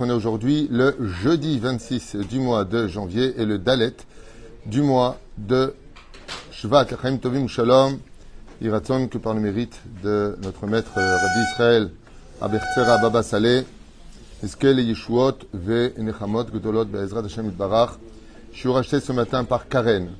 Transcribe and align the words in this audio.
on 0.00 0.08
est 0.08 0.12
aujourd'hui 0.12 0.68
le 0.70 0.96
jeudi 1.00 1.58
26 1.58 2.14
du 2.30 2.38
mois 2.38 2.64
de 2.64 2.86
janvier 2.86 3.34
et 3.36 3.44
le 3.44 3.58
Dalet 3.58 3.96
du 4.64 4.80
mois 4.80 5.18
de 5.38 5.74
Shvat. 6.52 6.86
Chaim 7.02 7.16
Tovim 7.16 7.48
Shalom, 7.48 7.98
Iratzon 8.60 9.08
que 9.08 9.18
par 9.18 9.34
le 9.34 9.40
mérite 9.40 9.82
de 10.04 10.38
notre 10.40 10.68
maître 10.68 10.92
Rabbi 10.94 11.40
Israël 11.50 11.90
Abertzera 12.40 12.98
Baba 12.98 13.24
Saleh, 13.24 13.64
Eskel 14.40 14.78
Yeshuot 14.78 15.38
Ve 15.52 15.92
Nechamot 15.98 16.44
Gdolot 16.44 16.84
Be'ezrat 16.84 17.24
Hashem 17.24 17.48
Itbarach, 17.48 17.98
je 18.52 18.58
suis 18.60 18.68
racheté 18.68 19.00
ce 19.00 19.10
matin 19.10 19.42
par 19.42 19.66
Karen 19.66 20.10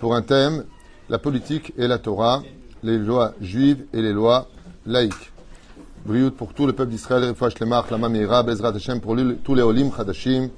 pour 0.00 0.14
un 0.14 0.20
thème, 0.20 0.66
la 1.08 1.16
politique 1.16 1.72
et 1.78 1.88
la 1.88 1.96
Torah, 1.96 2.42
les 2.82 2.98
lois 2.98 3.32
juives 3.40 3.86
et 3.94 4.02
les 4.02 4.12
lois 4.12 4.50
laïques. 4.84 5.31
Briout 6.04 6.32
pour 6.32 6.52
tout 6.52 6.66
le 6.66 6.72
peuple 6.72 6.90
d'Israël, 6.90 7.28
Refouach 7.28 7.60
Lemach, 7.60 7.88
Lama 7.88 8.08
Meira, 8.08 8.42
Bezrat 8.42 8.74
Hashem 8.74 9.00
pour 9.00 9.16
tous 9.44 9.54
les 9.54 9.62
Olim 9.62 9.92
Chadashim, 9.96 10.48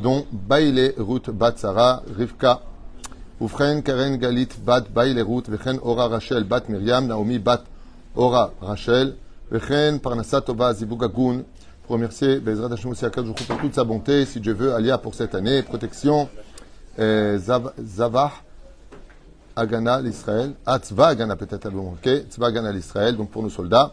dont 0.00 0.24
Baile 0.30 0.94
Ruth 0.96 1.28
Bat 1.28 1.54
Sarah, 1.56 2.04
Rivka, 2.16 2.60
Ufren 3.40 3.82
Karen 3.82 4.16
Galit 4.16 4.50
Bat 4.64 4.84
Baile 4.94 5.22
Ruth, 5.22 5.48
Vechen 5.48 5.80
Ora 5.82 6.06
Rachel 6.06 6.44
Bat 6.44 6.68
Miriam, 6.68 7.08
Naomi 7.08 7.40
Bat 7.40 7.64
Ora 8.14 8.52
Rachel, 8.60 9.16
Vechen 9.50 9.98
Parnasat 9.98 10.42
Tova 10.42 10.72
Zibugagun, 10.72 11.42
pour 11.82 11.96
remercier 11.96 12.38
Bezrat 12.38 12.72
Hashem 12.72 12.92
aussi 12.92 13.04
à 13.04 13.10
pour 13.10 13.34
toute 13.34 13.74
sa 13.74 13.82
bonté, 13.82 14.24
si 14.24 14.38
Dieu 14.38 14.54
veut, 14.54 14.72
Alia 14.72 14.98
pour 14.98 15.16
cette 15.16 15.34
année, 15.34 15.62
protection, 15.62 16.28
euh, 17.00 17.38
Zavah, 17.38 18.30
Agana 19.56 20.00
l'Israël, 20.00 20.52
Atzva 20.64 21.08
Agana 21.08 21.34
peut-être 21.34 21.66
ok, 21.74 22.08
Tzva 22.30 22.46
Agana 22.46 22.70
l'Israël, 22.70 23.16
donc 23.16 23.30
pour 23.30 23.42
nos 23.42 23.50
soldats 23.50 23.92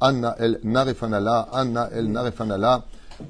Anna 0.00 0.34
El 0.38 0.60
Narefanala, 0.62 1.48
Anna 1.52 1.88
El 1.92 2.10
Narefanala, 2.10 2.84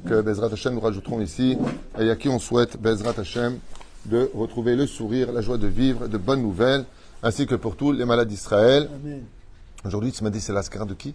que 0.07 0.21
Bezrat 0.21 0.53
Hashem 0.53 0.75
nous 0.75 0.81
rajouterons 0.81 1.21
ici, 1.21 1.57
et 1.99 2.11
à 2.11 2.17
qui 2.17 2.29
on 2.29 2.39
souhaite, 2.39 2.77
Bezrat 2.81 3.15
Hashem, 3.19 3.59
de 4.07 4.31
retrouver 4.35 4.77
le 4.77 4.87
sourire, 4.87 5.33
la 5.33 5.41
joie 5.41 5.59
de 5.59 5.67
vivre, 5.67 6.09
de 6.09 6.19
bonnes 6.19 6.43
nouvelles, 6.43 6.85
ainsi 7.23 7.47
que 7.47 7.55
pour 7.55 7.77
tous 7.77 7.93
les 7.93 8.05
malades 8.05 8.29
d'Israël. 8.29 8.89
Aujourd'hui, 9.85 10.13
tu 10.13 10.25
m'as 10.25 10.31
dit, 10.31 10.41
c'est 10.41 10.53
l'ascar 10.53 10.87
de 10.87 10.95
qui 10.95 11.15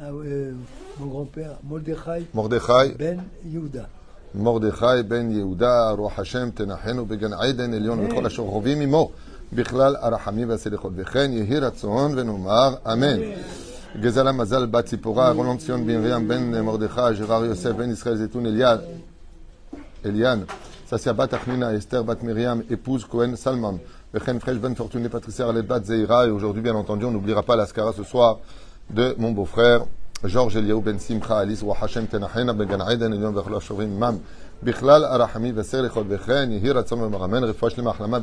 ah, 0.00 0.04
euh, 0.10 0.52
Mon 0.98 1.06
grand-père, 1.06 1.56
Mordechai, 1.64 2.26
Mordechai 2.32 2.94
Ben 2.98 3.22
Yehuda. 3.44 3.88
Mordechai 4.34 5.02
Ben 5.02 5.30
Yehuda, 5.30 5.92
Roi 5.92 6.10
Hashem, 6.16 6.52
Tenachenu, 6.52 7.04
Began 7.04 7.32
Aiden, 7.42 7.72
Elion, 7.74 7.98
וכל 7.98 8.26
אשר 8.26 8.46
חווים 8.46 8.80
עמו, 8.80 9.10
בכלל 9.52 9.96
הרחמים 9.96 10.48
והסליחות. 10.48 10.92
וכן 10.96 11.32
יהי 11.32 11.58
רצון 11.58 12.18
ונאמר 12.18 12.74
אמן. 12.92 13.18
Gezala 13.96 14.32
Mazal 14.32 14.66
Bat 14.66 14.88
Zipora, 14.88 15.32
Roland 15.32 15.58
Sion 15.60 15.78
Ben 15.78 16.26
Ben 16.26 16.62
Mordechai, 16.62 17.14
Gérard 17.14 17.44
Yosef 17.46 17.76
Ben 17.76 17.90
Israël 17.90 18.16
Zetoun 18.16 18.46
Elian, 18.46 18.80
Elian, 20.04 20.40
Sassia 20.86 21.12
Bat 21.12 21.34
Achnina, 21.34 21.72
Esther 21.74 22.02
Bat 22.04 22.22
Miriam, 22.22 22.62
épouse 22.70 23.04
Cohen 23.04 23.36
Salman, 23.36 23.78
Bechen 24.12 24.40
Fresh 24.40 24.58
Ben 24.58 24.74
Fortuné, 24.74 25.08
Patricia 25.08 25.46
Arlette 25.46 25.66
Bat 25.66 25.84
Zeira, 25.84 26.26
et 26.26 26.30
aujourd'hui, 26.30 26.62
bien 26.62 26.74
entendu, 26.74 27.04
on 27.04 27.10
n'oubliera 27.10 27.42
pas 27.42 27.56
l'ascara 27.56 27.92
ce 27.92 28.04
soir 28.04 28.38
de 28.90 29.14
mon 29.18 29.32
beau-frère, 29.32 29.84
Georges 30.24 30.56
Eliaou 30.56 30.80
Ben 30.80 30.98
Simcha, 30.98 31.38
Alice 31.38 31.62
Wa 31.62 31.76
Hashem 31.80 32.06
Tenachena, 32.06 32.52
Ben 32.52 32.66
Gan 32.66 32.80
Aiden, 32.88 33.12
Elion 33.12 33.32
Vechlo 33.32 33.60
Shovrim 33.60 33.96
Mam, 33.98 34.18
בכלל 34.62 35.04
הרחמי 35.04 35.52
והסר 35.52 35.82
לכל 35.82 36.02
וכן 36.08 36.48
יהי 36.50 36.70
רצון 36.70 37.00
ומרמן 37.00 37.44
רפואה 37.44 37.70
שלמה 37.70 37.90
החלמה 37.90 38.18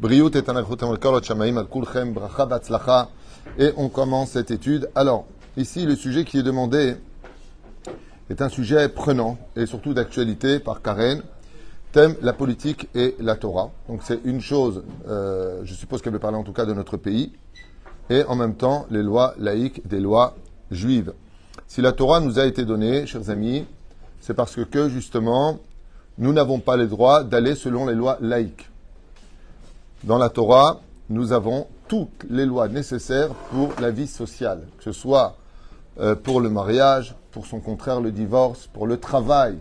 בריאות 0.00 0.36
איתנה 0.36 0.58
איכות 0.58 0.82
המלכות 0.82 1.24
שמאים 1.24 1.58
על 1.58 1.66
כולכם 1.66 2.14
ברכה 2.14 2.44
והצלחה 2.48 3.02
et 3.57 3.71
on 3.77 3.89
commence 3.89 4.31
cette 4.31 4.51
étude. 4.51 4.89
Alors, 4.95 5.25
ici, 5.57 5.85
le 5.85 5.95
sujet 5.95 6.25
qui 6.25 6.39
est 6.39 6.43
demandé 6.43 6.95
est 8.29 8.41
un 8.41 8.49
sujet 8.49 8.87
prenant 8.89 9.37
et 9.55 9.65
surtout 9.65 9.93
d'actualité 9.93 10.59
par 10.59 10.81
Karen. 10.81 11.21
Thème 11.91 12.15
la 12.21 12.31
politique 12.31 12.87
et 12.95 13.15
la 13.19 13.35
Torah. 13.35 13.69
Donc 13.89 13.99
c'est 14.03 14.19
une 14.23 14.39
chose, 14.39 14.83
euh, 15.09 15.59
je 15.65 15.73
suppose 15.73 16.01
qu'elle 16.01 16.13
veut 16.13 16.19
parler 16.19 16.37
en 16.37 16.43
tout 16.43 16.53
cas 16.53 16.65
de 16.65 16.73
notre 16.73 16.95
pays, 16.95 17.33
et 18.09 18.23
en 18.23 18.35
même 18.35 18.55
temps 18.55 18.85
les 18.89 19.03
lois 19.03 19.33
laïques 19.37 19.85
des 19.85 19.99
lois 19.99 20.35
juives. 20.71 21.11
Si 21.67 21.81
la 21.81 21.91
Torah 21.91 22.21
nous 22.21 22.39
a 22.39 22.45
été 22.45 22.63
donnée, 22.63 23.05
chers 23.05 23.29
amis, 23.29 23.65
c'est 24.21 24.33
parce 24.33 24.57
que, 24.65 24.89
justement, 24.89 25.59
nous 26.17 26.31
n'avons 26.31 26.59
pas 26.59 26.77
le 26.77 26.87
droit 26.87 27.23
d'aller 27.23 27.55
selon 27.55 27.87
les 27.87 27.95
lois 27.95 28.17
laïques. 28.21 28.69
Dans 30.03 30.17
la 30.17 30.29
Torah, 30.29 30.81
nous 31.09 31.33
avons 31.33 31.67
toutes 31.91 32.25
les 32.29 32.45
lois 32.45 32.69
nécessaires 32.69 33.33
pour 33.49 33.73
la 33.81 33.91
vie 33.91 34.07
sociale, 34.07 34.61
que 34.77 34.83
ce 34.85 34.93
soit 34.93 35.35
euh, 35.99 36.15
pour 36.15 36.39
le 36.39 36.49
mariage, 36.49 37.15
pour 37.31 37.45
son 37.45 37.59
contraire 37.59 37.99
le 37.99 38.13
divorce, 38.13 38.67
pour 38.67 38.87
le 38.87 38.95
travail, 38.95 39.57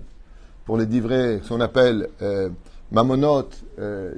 pour 0.65 0.79
les 0.79 0.87
divrés, 0.87 1.41
ce 1.43 1.49
qu'on 1.49 1.61
appelle 1.61 2.09
euh, 2.23 2.49
mamonotes, 2.93 3.65
euh, 3.81 4.15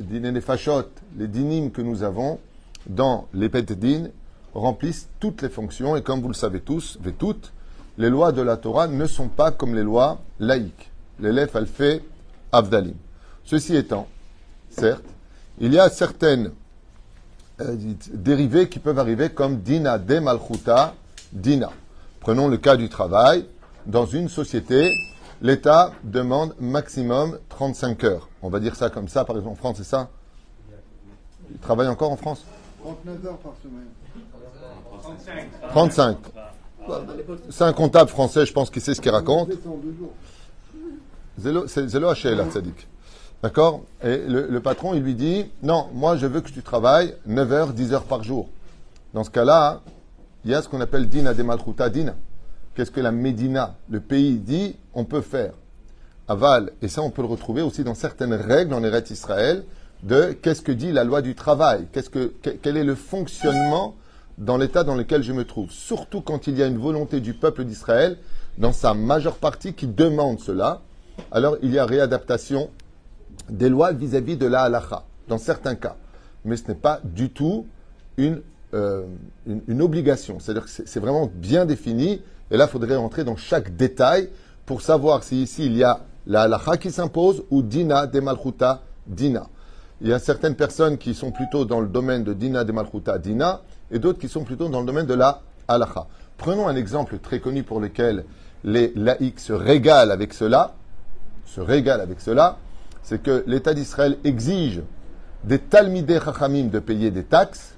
les 1.16 1.26
dinim 1.26 1.70
que 1.70 1.80
nous 1.80 2.02
avons 2.02 2.38
dans 2.86 3.28
les 3.32 3.48
din 3.48 4.08
remplissent 4.52 5.08
toutes 5.18 5.40
les 5.40 5.48
fonctions 5.48 5.96
et 5.96 6.02
comme 6.02 6.20
vous 6.20 6.28
le 6.28 6.34
savez 6.34 6.60
tous, 6.60 6.98
et 7.06 7.12
toutes, 7.12 7.50
les 7.96 8.10
lois 8.10 8.32
de 8.32 8.42
la 8.42 8.58
Torah 8.58 8.88
ne 8.88 9.06
sont 9.06 9.28
pas 9.28 9.52
comme 9.52 9.74
les 9.74 9.84
lois 9.84 10.20
laïques. 10.38 10.90
L'élève 11.18 11.64
fait 11.64 12.04
avdalim. 12.52 12.96
Ceci 13.42 13.74
étant, 13.74 14.06
certes, 14.68 15.02
il 15.58 15.72
y 15.72 15.78
a 15.78 15.88
certaines 15.88 16.50
dérivés 18.12 18.68
qui 18.68 18.78
peuvent 18.78 18.98
arriver 18.98 19.30
comme 19.30 19.60
dina 19.60 19.98
de 19.98 20.18
malchuta 20.18 20.94
dina. 21.32 21.70
Prenons 22.20 22.48
le 22.48 22.56
cas 22.56 22.76
du 22.76 22.88
travail. 22.88 23.46
Dans 23.86 24.06
une 24.06 24.28
société, 24.28 24.92
l'État 25.40 25.92
demande 26.04 26.54
maximum 26.60 27.38
35 27.48 28.04
heures. 28.04 28.28
On 28.42 28.48
va 28.48 28.60
dire 28.60 28.76
ça 28.76 28.90
comme 28.90 29.08
ça, 29.08 29.24
par 29.24 29.36
exemple 29.36 29.54
en 29.54 29.56
France, 29.56 29.76
c'est 29.78 29.84
ça? 29.84 30.08
Il 31.50 31.58
travaille 31.58 31.88
encore 31.88 32.12
en 32.12 32.16
France? 32.16 32.44
39 32.80 33.26
heures 33.26 33.38
par 33.38 33.54
semaine. 33.62 33.88
35. 35.70 36.18
C'est 37.50 37.64
un 37.64 37.72
comptable 37.72 38.10
français, 38.10 38.46
je 38.46 38.52
pense 38.52 38.70
qu'il 38.70 38.82
sait 38.82 38.94
ce 38.94 39.00
qu'il 39.00 39.10
raconte. 39.10 39.50
C'est 41.66 41.88
Zélo 41.88 42.08
Hachel, 42.08 42.44
Tzadik. 42.50 42.86
D'accord? 43.42 43.82
Et 44.04 44.18
le, 44.18 44.60
patron, 44.60 44.94
il 44.94 45.02
lui 45.02 45.14
dit 45.14 45.46
Non, 45.62 45.88
moi, 45.92 46.16
je 46.16 46.26
veux 46.26 46.40
que 46.40 46.50
tu 46.50 46.62
travailles 46.62 47.14
9 47.26 47.52
heures, 47.52 47.72
10 47.72 47.92
heures 47.92 48.04
par 48.04 48.22
jour. 48.22 48.48
Dans 49.14 49.24
ce 49.24 49.30
cas-là, 49.30 49.80
il 50.44 50.52
y 50.52 50.54
a 50.54 50.62
ce 50.62 50.68
qu'on 50.68 50.80
appelle 50.80 51.08
Dina 51.08 51.34
de 51.34 51.42
Malchuta 51.42 51.88
Dina. 51.88 52.14
Qu'est-ce 52.74 52.90
que 52.90 53.00
la 53.00 53.10
Médina, 53.10 53.74
le 53.90 54.00
pays, 54.00 54.36
dit 54.36 54.76
On 54.94 55.04
peut 55.04 55.20
faire. 55.20 55.54
Aval, 56.28 56.70
et 56.80 56.88
ça, 56.88 57.02
on 57.02 57.10
peut 57.10 57.22
le 57.22 57.28
retrouver 57.28 57.62
aussi 57.62 57.82
dans 57.82 57.94
certaines 57.94 58.32
règles 58.32 58.74
en 58.74 58.82
Eretz 58.84 59.10
Israël 59.10 59.64
de 60.04 60.32
qu'est-ce 60.32 60.62
que 60.62 60.72
dit 60.72 60.92
la 60.92 61.04
loi 61.04 61.20
du 61.20 61.34
travail? 61.34 61.86
Qu'est-ce 61.92 62.10
que, 62.10 62.32
Quel 62.62 62.76
est 62.76 62.84
le 62.84 62.94
fonctionnement 62.94 63.96
dans 64.38 64.56
l'état 64.56 64.84
dans 64.84 64.94
lequel 64.94 65.22
je 65.22 65.32
me 65.32 65.44
trouve? 65.44 65.70
Surtout 65.70 66.20
quand 66.20 66.46
il 66.46 66.56
y 66.56 66.62
a 66.62 66.66
une 66.66 66.78
volonté 66.78 67.20
du 67.20 67.34
peuple 67.34 67.64
d'Israël, 67.64 68.18
dans 68.58 68.72
sa 68.72 68.94
majeure 68.94 69.36
partie, 69.36 69.74
qui 69.74 69.88
demande 69.88 70.38
cela. 70.38 70.80
Alors, 71.32 71.56
il 71.62 71.72
y 71.72 71.78
a 71.78 71.86
réadaptation 71.86 72.70
des 73.48 73.68
lois 73.68 73.92
vis-à-vis 73.92 74.36
de 74.36 74.46
la 74.46 74.62
halacha, 74.62 75.04
dans 75.28 75.38
certains 75.38 75.74
cas. 75.74 75.96
Mais 76.44 76.56
ce 76.56 76.68
n'est 76.68 76.74
pas 76.74 77.00
du 77.04 77.30
tout 77.30 77.66
une, 78.16 78.40
euh, 78.74 79.04
une, 79.46 79.82
obligation. 79.82 80.38
C'est-à-dire 80.40 80.64
que 80.64 80.70
c'est 80.70 81.00
vraiment 81.00 81.30
bien 81.32 81.66
défini. 81.66 82.22
Et 82.50 82.56
là, 82.56 82.64
il 82.64 82.70
faudrait 82.70 82.96
rentrer 82.96 83.24
dans 83.24 83.36
chaque 83.36 83.76
détail 83.76 84.28
pour 84.66 84.82
savoir 84.82 85.22
si 85.22 85.42
ici 85.42 85.66
il 85.66 85.76
y 85.76 85.84
a 85.84 86.00
la 86.26 86.42
halacha 86.42 86.76
qui 86.76 86.90
s'impose 86.90 87.44
ou 87.50 87.62
dina 87.62 88.06
de 88.06 88.20
malchuta 88.20 88.82
dina. 89.06 89.46
Il 90.00 90.08
y 90.08 90.12
a 90.12 90.18
certaines 90.18 90.56
personnes 90.56 90.98
qui 90.98 91.14
sont 91.14 91.30
plutôt 91.30 91.64
dans 91.64 91.80
le 91.80 91.88
domaine 91.88 92.24
de 92.24 92.32
dina 92.32 92.64
de 92.64 92.72
malchuta 92.72 93.18
dina 93.18 93.60
et 93.90 93.98
d'autres 93.98 94.18
qui 94.18 94.28
sont 94.28 94.44
plutôt 94.44 94.68
dans 94.68 94.80
le 94.80 94.86
domaine 94.86 95.06
de 95.06 95.14
la 95.14 95.42
halacha. 95.68 96.06
Prenons 96.36 96.66
un 96.66 96.76
exemple 96.76 97.18
très 97.18 97.40
connu 97.40 97.62
pour 97.62 97.80
lequel 97.80 98.24
les 98.64 98.92
laïcs 98.94 99.40
se 99.40 99.52
régalent 99.52 100.10
avec 100.10 100.32
cela, 100.32 100.74
se 101.46 101.60
régalent 101.60 102.02
avec 102.02 102.20
cela 102.20 102.58
c'est 103.02 103.22
que 103.22 103.44
l'État 103.46 103.74
d'Israël 103.74 104.18
exige 104.24 104.82
des 105.44 105.58
talmidei 105.58 106.20
chachamim 106.20 106.64
de 106.64 106.78
payer 106.78 107.10
des 107.10 107.24
taxes. 107.24 107.74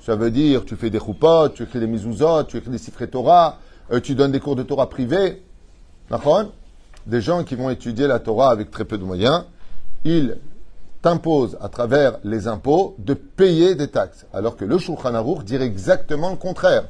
Ça 0.00 0.16
veut 0.16 0.30
dire, 0.30 0.64
tu 0.64 0.76
fais 0.76 0.90
des 0.90 0.98
choupot, 0.98 1.50
tu 1.50 1.62
écris 1.62 1.80
des 1.80 1.86
mizuzot, 1.86 2.44
tu 2.44 2.56
écris 2.56 2.70
des 2.70 2.78
sifrei 2.78 3.08
Torah, 3.08 3.58
euh, 3.92 4.00
tu 4.00 4.14
donnes 4.14 4.32
des 4.32 4.40
cours 4.40 4.56
de 4.56 4.62
Torah 4.62 4.88
privés. 4.88 5.42
des 7.06 7.20
gens 7.20 7.44
qui 7.44 7.54
vont 7.54 7.70
étudier 7.70 8.06
la 8.06 8.18
Torah 8.18 8.50
avec 8.50 8.70
très 8.70 8.84
peu 8.84 8.98
de 8.98 9.04
moyens, 9.04 9.44
ils 10.04 10.38
t'imposent 11.02 11.58
à 11.60 11.68
travers 11.68 12.18
les 12.24 12.48
impôts 12.48 12.96
de 12.98 13.12
payer 13.14 13.74
des 13.74 13.88
taxes. 13.88 14.26
Alors 14.32 14.56
que 14.56 14.64
le 14.64 14.78
Shulchan 14.78 15.14
Aruch 15.14 15.44
dirait 15.44 15.66
exactement 15.66 16.30
le 16.30 16.36
contraire. 16.36 16.84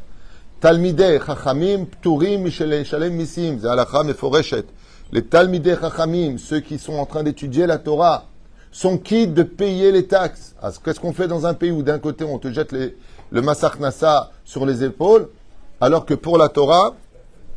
Talmidei 0.61 1.19
chachamim 1.25 1.87
pturim 1.87 2.43
mishel 2.43 2.85
shalem 2.85 3.15
misim, 3.15 3.59
halakha 3.65 4.05
meforeshet. 4.05 4.67
Les 5.15 5.23
Talmidei 5.23 5.77
chachamim, 5.81 6.39
ceux 6.39 6.59
qui 6.59 6.77
sont 6.77 6.95
en 6.95 7.07
train 7.07 7.23
d'étudier 7.23 7.67
la 7.69 7.79
Torah, 7.79 8.25
sont 8.73 8.99
quittes 8.99 9.33
de 9.33 9.45
payer 9.45 9.93
les 9.93 10.09
taxes? 10.09 10.57
Alors, 10.61 10.83
Qu'est-ce 10.83 10.99
qu'on 10.99 11.13
fait 11.13 11.29
dans 11.29 11.47
un 11.47 11.55
pays 11.55 11.71
où 11.71 11.85
d'un 11.85 12.01
côté 12.01 12.25
on 12.25 12.41
te 12.41 12.51
jette 12.51 12.73
les- 12.73 12.97
le 13.31 13.41
massacre 13.41 13.79
Nassa 13.79 14.33
sur 14.45 14.67
les 14.67 14.83
épaules, 14.83 15.29
alors 15.81 16.05
que 16.05 16.15
pour 16.15 16.37
la 16.37 16.49
Torah, 16.49 16.97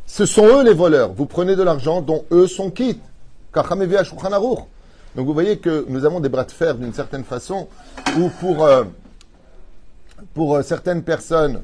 ce 0.06 0.24
sont 0.24 0.46
eux 0.46 0.62
les 0.62 0.72
voleurs. 0.72 1.12
Vous 1.12 1.26
prenez 1.26 1.56
de 1.56 1.64
l'argent 1.64 2.00
dont 2.00 2.24
eux 2.30 2.46
sont 2.46 2.70
quittes. 2.70 3.02
Donc 3.52 5.26
vous 5.26 5.34
voyez 5.34 5.58
que 5.58 5.84
nous 5.88 6.04
avons 6.04 6.20
des 6.20 6.28
bras 6.28 6.44
de 6.44 6.52
fer 6.52 6.76
d'une 6.76 6.94
certaine 6.94 7.24
façon, 7.24 7.66
où 8.16 8.28
pour, 8.40 8.64
euh, 8.64 8.84
euh, 10.38 10.62
certaines 10.62 11.02
personnes 11.02 11.62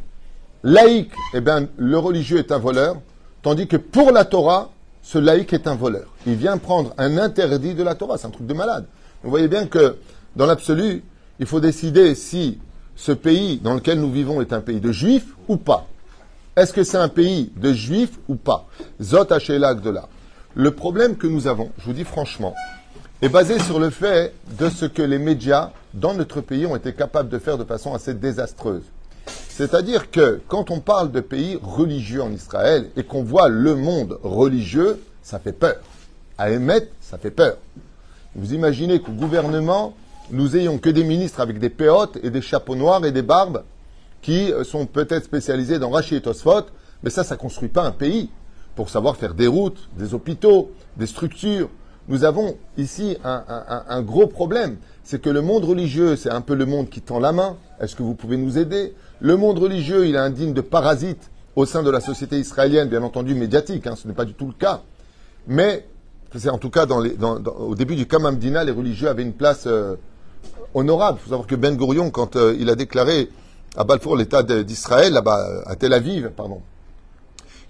laïques, 0.64 1.14
eh 1.35 1.41
bien, 1.41 1.69
le 1.76 1.99
religieux 1.99 2.38
est 2.38 2.50
un 2.50 2.58
voleur, 2.58 2.96
tandis 3.43 3.69
que 3.69 3.76
pour 3.76 4.11
la 4.11 4.25
Torah, 4.25 4.70
ce 5.04 5.18
laïc 5.18 5.52
est 5.52 5.68
un 5.68 5.74
voleur. 5.74 6.06
Il 6.26 6.34
vient 6.34 6.56
prendre 6.56 6.94
un 6.96 7.18
interdit 7.18 7.74
de 7.74 7.82
la 7.82 7.94
Torah, 7.94 8.16
c'est 8.16 8.26
un 8.26 8.30
truc 8.30 8.46
de 8.46 8.54
malade. 8.54 8.86
Vous 9.22 9.30
voyez 9.30 9.48
bien 9.48 9.66
que, 9.66 9.98
dans 10.34 10.46
l'absolu, 10.46 11.04
il 11.38 11.46
faut 11.46 11.60
décider 11.60 12.14
si 12.14 12.58
ce 12.96 13.12
pays 13.12 13.58
dans 13.58 13.74
lequel 13.74 14.00
nous 14.00 14.10
vivons 14.10 14.40
est 14.40 14.52
un 14.54 14.60
pays 14.60 14.80
de 14.80 14.90
juifs 14.92 15.26
ou 15.46 15.58
pas. 15.58 15.86
Est-ce 16.56 16.72
que 16.72 16.84
c'est 16.84 16.96
un 16.96 17.08
pays 17.08 17.52
de 17.56 17.72
juifs 17.72 18.18
ou 18.28 18.36
pas? 18.36 18.66
Zot 19.02 19.24
de 19.24 19.90
là. 19.90 20.08
Le 20.54 20.70
problème 20.70 21.16
que 21.16 21.26
nous 21.26 21.46
avons, 21.48 21.70
je 21.78 21.84
vous 21.84 21.92
dis 21.92 22.04
franchement, 22.04 22.54
est 23.20 23.28
basé 23.28 23.58
sur 23.58 23.78
le 23.78 23.90
fait 23.90 24.32
de 24.58 24.70
ce 24.70 24.86
que 24.86 25.02
les 25.02 25.18
médias 25.18 25.70
dans 25.92 26.14
notre 26.14 26.40
pays 26.40 26.64
ont 26.64 26.76
été 26.76 26.94
capables 26.94 27.28
de 27.28 27.38
faire 27.38 27.58
de 27.58 27.64
façon 27.64 27.92
assez 27.92 28.14
désastreuse. 28.14 28.84
C'est-à-dire 29.56 30.10
que 30.10 30.40
quand 30.48 30.72
on 30.72 30.80
parle 30.80 31.12
de 31.12 31.20
pays 31.20 31.60
religieux 31.62 32.20
en 32.20 32.32
Israël 32.32 32.90
et 32.96 33.04
qu'on 33.04 33.22
voit 33.22 33.48
le 33.48 33.76
monde 33.76 34.18
religieux, 34.24 35.00
ça 35.22 35.38
fait 35.38 35.52
peur. 35.52 35.76
À 36.36 36.50
émettre, 36.50 36.88
ça 37.00 37.18
fait 37.18 37.30
peur. 37.30 37.58
Vous 38.34 38.52
imaginez 38.52 38.98
qu'au 38.98 39.12
gouvernement, 39.12 39.94
nous 40.32 40.56
ayons 40.56 40.78
que 40.78 40.90
des 40.90 41.04
ministres 41.04 41.38
avec 41.38 41.60
des 41.60 41.70
péotes 41.70 42.18
et 42.24 42.30
des 42.30 42.40
chapeaux 42.40 42.74
noirs 42.74 43.04
et 43.04 43.12
des 43.12 43.22
barbes 43.22 43.62
qui 44.22 44.52
euh, 44.52 44.64
sont 44.64 44.86
peut-être 44.86 45.22
spécialisés 45.22 45.78
dans 45.78 45.90
Rachi 45.90 46.16
et 46.16 46.22
mais 47.04 47.10
ça, 47.10 47.22
ça 47.22 47.36
ne 47.36 47.40
construit 47.40 47.68
pas 47.68 47.84
un 47.84 47.92
pays. 47.92 48.30
Pour 48.74 48.90
savoir 48.90 49.16
faire 49.16 49.34
des 49.34 49.46
routes, 49.46 49.88
des 49.96 50.14
hôpitaux, 50.14 50.72
des 50.96 51.06
structures, 51.06 51.68
nous 52.08 52.24
avons 52.24 52.56
ici 52.76 53.16
un 53.22 54.02
gros 54.02 54.26
problème. 54.26 54.78
C'est 55.04 55.22
que 55.22 55.30
le 55.30 55.42
monde 55.42 55.64
religieux, 55.64 56.16
c'est 56.16 56.30
un 56.30 56.40
peu 56.40 56.54
le 56.54 56.66
monde 56.66 56.90
qui 56.90 57.00
tend 57.00 57.20
la 57.20 57.32
main. 57.32 57.56
Est-ce 57.80 57.94
que 57.94 58.02
vous 58.02 58.14
pouvez 58.14 58.36
nous 58.36 58.58
aider? 58.58 58.94
Le 59.24 59.38
monde 59.38 59.58
religieux, 59.58 60.06
il 60.06 60.16
est 60.16 60.18
indigne 60.18 60.52
de 60.52 60.60
parasite 60.60 61.30
au 61.56 61.64
sein 61.64 61.82
de 61.82 61.88
la 61.90 62.00
société 62.02 62.38
israélienne, 62.38 62.90
bien 62.90 63.02
entendu 63.02 63.34
médiatique, 63.34 63.86
hein, 63.86 63.94
ce 63.96 64.06
n'est 64.06 64.12
pas 64.12 64.26
du 64.26 64.34
tout 64.34 64.46
le 64.46 64.52
cas. 64.52 64.82
Mais, 65.46 65.86
c'est 66.36 66.50
en 66.50 66.58
tout 66.58 66.68
cas 66.68 66.84
dans 66.84 67.00
les- 67.00 67.16
au 67.58 67.74
début 67.74 67.96
du 67.96 68.06
Kamamdina, 68.06 68.64
les 68.64 68.72
religieux 68.72 69.08
avaient 69.08 69.22
une 69.22 69.32
place 69.32 69.64
euh, 69.66 69.96
honorable. 70.74 71.16
Il 71.20 71.24
faut 71.24 71.30
savoir 71.30 71.46
que 71.48 71.54
Ben 71.54 71.74
Gurion, 71.74 72.10
quand 72.10 72.36
euh, 72.36 72.54
il 72.60 72.68
a 72.68 72.74
déclaré 72.74 73.30
à 73.78 73.84
Balfour 73.84 74.14
l'État 74.18 74.42
d'Israël, 74.42 75.14
là-bas, 75.14 75.62
à 75.64 75.74
Tel 75.74 75.94
Aviv, 75.94 76.28
pardon, 76.36 76.60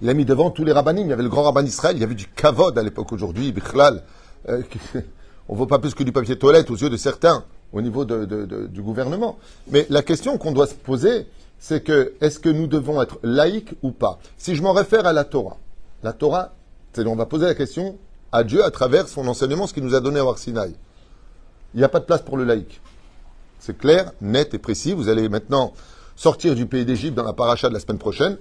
il 0.03 0.09
a 0.11 0.15
mis 0.15 0.25
devant 0.25 0.51
tous 0.51 0.65
les 0.65 0.73
rabbinim. 0.73 1.07
Il 1.07 1.11
y 1.11 1.13
avait 1.13 1.23
le 1.23 1.29
grand 1.29 1.45
rabbin 1.45 1.63
d'Israël, 1.63 1.97
il 1.97 2.01
y 2.01 2.05
avait 2.05 2.17
du 2.17 2.27
kavod 2.27 2.77
à 2.77 2.83
l'époque 2.83 3.13
aujourd'hui, 3.13 3.53
Bichlal. 3.53 4.03
euh, 4.49 4.61
on 5.49 5.53
ne 5.53 5.59
vaut 5.59 5.67
pas 5.67 5.79
plus 5.79 5.95
que 5.95 6.03
du 6.03 6.11
papier 6.11 6.37
toilette 6.37 6.69
aux 6.73 6.77
yeux 6.77 6.91
de 6.91 6.97
certains 6.97 7.45
au 7.73 7.81
niveau 7.81 8.05
du 8.05 8.83
gouvernement. 8.83 9.39
Mais 9.71 9.87
la 9.89 10.03
question 10.03 10.37
qu'on 10.37 10.51
doit 10.53 10.67
se 10.67 10.75
poser, 10.75 11.27
c'est 11.67 11.83
que 11.83 12.13
est-ce 12.21 12.39
que 12.39 12.51
nous 12.51 12.67
devons 12.67 13.01
être 13.01 13.19
laïcs 13.23 13.73
ou 13.83 13.91
pas? 13.91 14.19
Si 14.37 14.55
je 14.55 14.63
m'en 14.63 14.75
réfère 14.75 15.07
à 15.07 15.15
la 15.15 15.25
Torah, 15.25 15.57
la 16.03 16.13
Torah, 16.13 16.53
c'est 16.93 17.07
on 17.07 17.17
va 17.17 17.25
poser 17.25 17.47
la 17.47 17.55
question 17.55 17.97
à 18.33 18.45
Dieu 18.45 18.63
à 18.63 18.71
travers 18.71 19.09
son 19.09 19.27
enseignement, 19.29 19.67
ce 19.67 19.73
qu'il 19.73 19.83
nous 19.83 19.95
a 19.95 20.01
donné 20.03 20.21
à 20.21 20.27
Warsinaï. 20.27 20.75
Il 21.73 21.79
n'y 21.79 21.85
a 21.85 21.89
pas 21.89 22.01
de 22.01 22.05
place 22.05 22.21
pour 22.21 22.37
le 22.37 22.45
laïc. 22.45 22.83
C'est 23.61 23.79
clair, 23.79 24.13
net 24.21 24.53
et 24.53 24.59
précis. 24.59 24.93
Vous 24.93 25.09
allez 25.09 25.31
maintenant 25.31 25.73
sortir 26.17 26.55
du 26.55 26.67
pays 26.67 26.85
d'Égypte 26.85 27.17
dans 27.17 27.25
la 27.25 27.33
paracha 27.33 27.71
de 27.71 27.73
la 27.73 27.81
semaine 27.81 27.97
prochaine. 27.97 28.37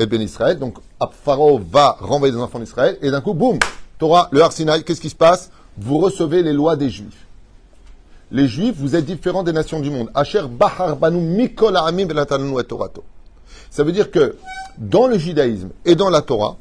Et 0.00 0.06
Ben 0.06 0.20
Israël. 0.20 0.58
Donc, 0.58 0.78
Pharaon 1.22 1.60
va 1.70 1.98
renvoyer 2.00 2.34
des 2.34 2.40
enfants 2.40 2.58
d'Israël. 2.58 2.98
Et 3.00 3.12
d'un 3.12 3.20
coup, 3.20 3.32
boum, 3.32 3.60
Torah, 4.00 4.28
le 4.32 4.42
Har 4.42 4.52
Sinaï, 4.52 4.82
qu'est-ce 4.82 5.00
qui 5.00 5.10
se 5.10 5.14
passe? 5.14 5.52
Vous 5.78 5.98
recevez 5.98 6.42
les 6.42 6.52
lois 6.52 6.74
des 6.74 6.90
Juifs. 6.90 7.25
Les 8.32 8.48
Juifs, 8.48 8.74
vous 8.76 8.96
êtes 8.96 9.04
différents 9.04 9.44
des 9.44 9.52
nations 9.52 9.78
du 9.78 9.88
monde. 9.88 10.10
Ça 13.70 13.84
veut 13.84 13.92
dire 13.92 14.10
que 14.10 14.36
dans 14.78 15.06
le 15.06 15.16
judaïsme 15.16 15.70
et 15.84 15.94
dans 15.94 16.10
la 16.10 16.22
Torah, 16.22 16.56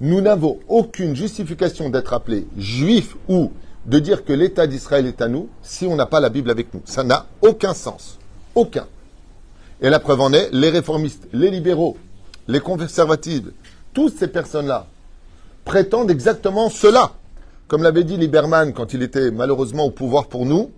nous 0.00 0.20
n'avons 0.20 0.58
aucune 0.68 1.14
justification 1.14 1.90
d'être 1.90 2.12
appelés 2.12 2.46
juifs 2.58 3.16
ou 3.28 3.52
de 3.86 3.98
dire 4.00 4.24
que 4.24 4.32
l'État 4.32 4.66
d'Israël 4.66 5.06
est 5.06 5.22
à 5.22 5.28
nous 5.28 5.48
si 5.62 5.86
on 5.86 5.94
n'a 5.94 6.06
pas 6.06 6.18
la 6.18 6.28
Bible 6.28 6.50
avec 6.50 6.74
nous. 6.74 6.82
Ça 6.84 7.04
n'a 7.04 7.26
aucun 7.40 7.72
sens. 7.72 8.18
Aucun. 8.56 8.86
Et 9.80 9.90
la 9.90 10.00
preuve 10.00 10.20
en 10.20 10.32
est, 10.32 10.50
les 10.52 10.70
réformistes, 10.70 11.28
les 11.32 11.50
libéraux, 11.50 11.96
les 12.48 12.60
conservatifs, 12.60 13.44
toutes 13.94 14.18
ces 14.18 14.26
personnes-là 14.28 14.86
prétendent 15.64 16.10
exactement 16.10 16.68
cela. 16.68 17.12
Comme 17.68 17.82
l'avait 17.82 18.04
dit 18.04 18.16
Lieberman 18.16 18.72
quand 18.72 18.92
il 18.92 19.02
était 19.02 19.30
malheureusement 19.30 19.84
au 19.84 19.90
pouvoir 19.90 20.26
pour 20.26 20.46
nous, 20.46 20.70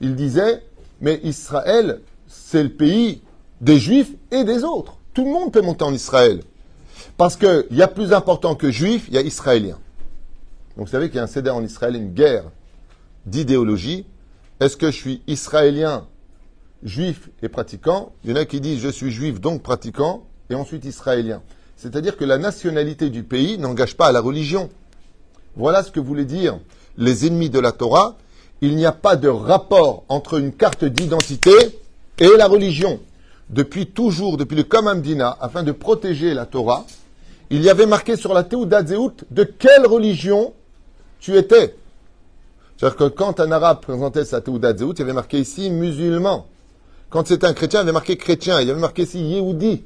il 0.00 0.16
disait, 0.16 0.62
mais 1.00 1.20
Israël, 1.24 2.00
c'est 2.26 2.62
le 2.62 2.70
pays 2.70 3.22
des 3.60 3.78
Juifs 3.78 4.12
et 4.30 4.44
des 4.44 4.64
autres. 4.64 4.96
Tout 5.14 5.24
le 5.24 5.30
monde 5.30 5.52
peut 5.52 5.62
monter 5.62 5.84
en 5.84 5.92
Israël. 5.92 6.42
Parce 7.16 7.36
qu'il 7.36 7.66
y 7.72 7.82
a 7.82 7.88
plus 7.88 8.12
important 8.12 8.54
que 8.54 8.70
Juifs, 8.70 9.06
il 9.08 9.14
y 9.14 9.18
a 9.18 9.22
Israéliens. 9.22 9.78
Donc 10.76 10.86
vous 10.86 10.92
savez 10.92 11.08
qu'il 11.08 11.16
y 11.16 11.20
a 11.20 11.24
un 11.24 11.26
céder 11.26 11.50
en 11.50 11.62
Israël, 11.62 11.96
une 11.96 12.12
guerre 12.12 12.44
d'idéologie. 13.26 14.06
Est-ce 14.60 14.76
que 14.76 14.90
je 14.90 14.96
suis 14.96 15.22
Israélien, 15.26 16.06
juif 16.82 17.28
et 17.42 17.48
pratiquant? 17.48 18.12
Il 18.24 18.30
y 18.30 18.32
en 18.32 18.36
a 18.36 18.44
qui 18.44 18.60
disent 18.60 18.80
je 18.80 18.88
suis 18.88 19.10
juif 19.10 19.40
donc 19.40 19.62
pratiquant, 19.62 20.24
et 20.48 20.54
ensuite 20.54 20.84
Israélien. 20.84 21.42
C'est-à-dire 21.76 22.16
que 22.16 22.24
la 22.24 22.38
nationalité 22.38 23.08
du 23.08 23.22
pays 23.22 23.56
n'engage 23.58 23.96
pas 23.96 24.06
à 24.06 24.12
la 24.12 24.20
religion. 24.20 24.68
Voilà 25.56 25.82
ce 25.82 25.90
que 25.90 26.00
voulaient 26.00 26.24
dire 26.24 26.58
les 26.96 27.26
ennemis 27.26 27.50
de 27.50 27.58
la 27.58 27.72
Torah. 27.72 28.16
Il 28.62 28.76
n'y 28.76 28.86
a 28.86 28.92
pas 28.92 29.16
de 29.16 29.28
rapport 29.28 30.04
entre 30.08 30.38
une 30.38 30.52
carte 30.52 30.84
d'identité 30.84 31.52
et 32.18 32.36
la 32.36 32.46
religion. 32.46 33.00
Depuis 33.48 33.86
toujours, 33.86 34.36
depuis 34.36 34.56
le 34.56 34.62
Kamamdina, 34.62 35.36
afin 35.40 35.62
de 35.62 35.72
protéger 35.72 36.34
la 36.34 36.46
Torah, 36.46 36.84
il 37.50 37.62
y 37.62 37.70
avait 37.70 37.86
marqué 37.86 38.16
sur 38.16 38.32
la 38.32 38.46
Zéout 38.48 39.24
de 39.30 39.44
quelle 39.44 39.86
religion 39.86 40.52
tu 41.18 41.36
étais. 41.36 41.74
C'est-à-dire 42.76 42.96
que 42.96 43.08
quand 43.08 43.40
un 43.40 43.50
arabe 43.50 43.80
présentait 43.80 44.24
sa 44.24 44.40
Zéout, 44.40 44.92
il 44.94 44.98
y 45.00 45.02
avait 45.02 45.12
marqué 45.12 45.38
ici 45.38 45.70
musulman. 45.70 46.46
Quand 47.08 47.26
c'était 47.26 47.46
un 47.46 47.54
chrétien, 47.54 47.80
il 47.80 47.82
y 47.82 47.88
avait 47.88 47.92
marqué 47.92 48.16
chrétien. 48.16 48.60
Il 48.60 48.68
y 48.68 48.70
avait 48.70 48.80
marqué 48.80 49.02
ici 49.02 49.20
Yehudi. 49.20 49.82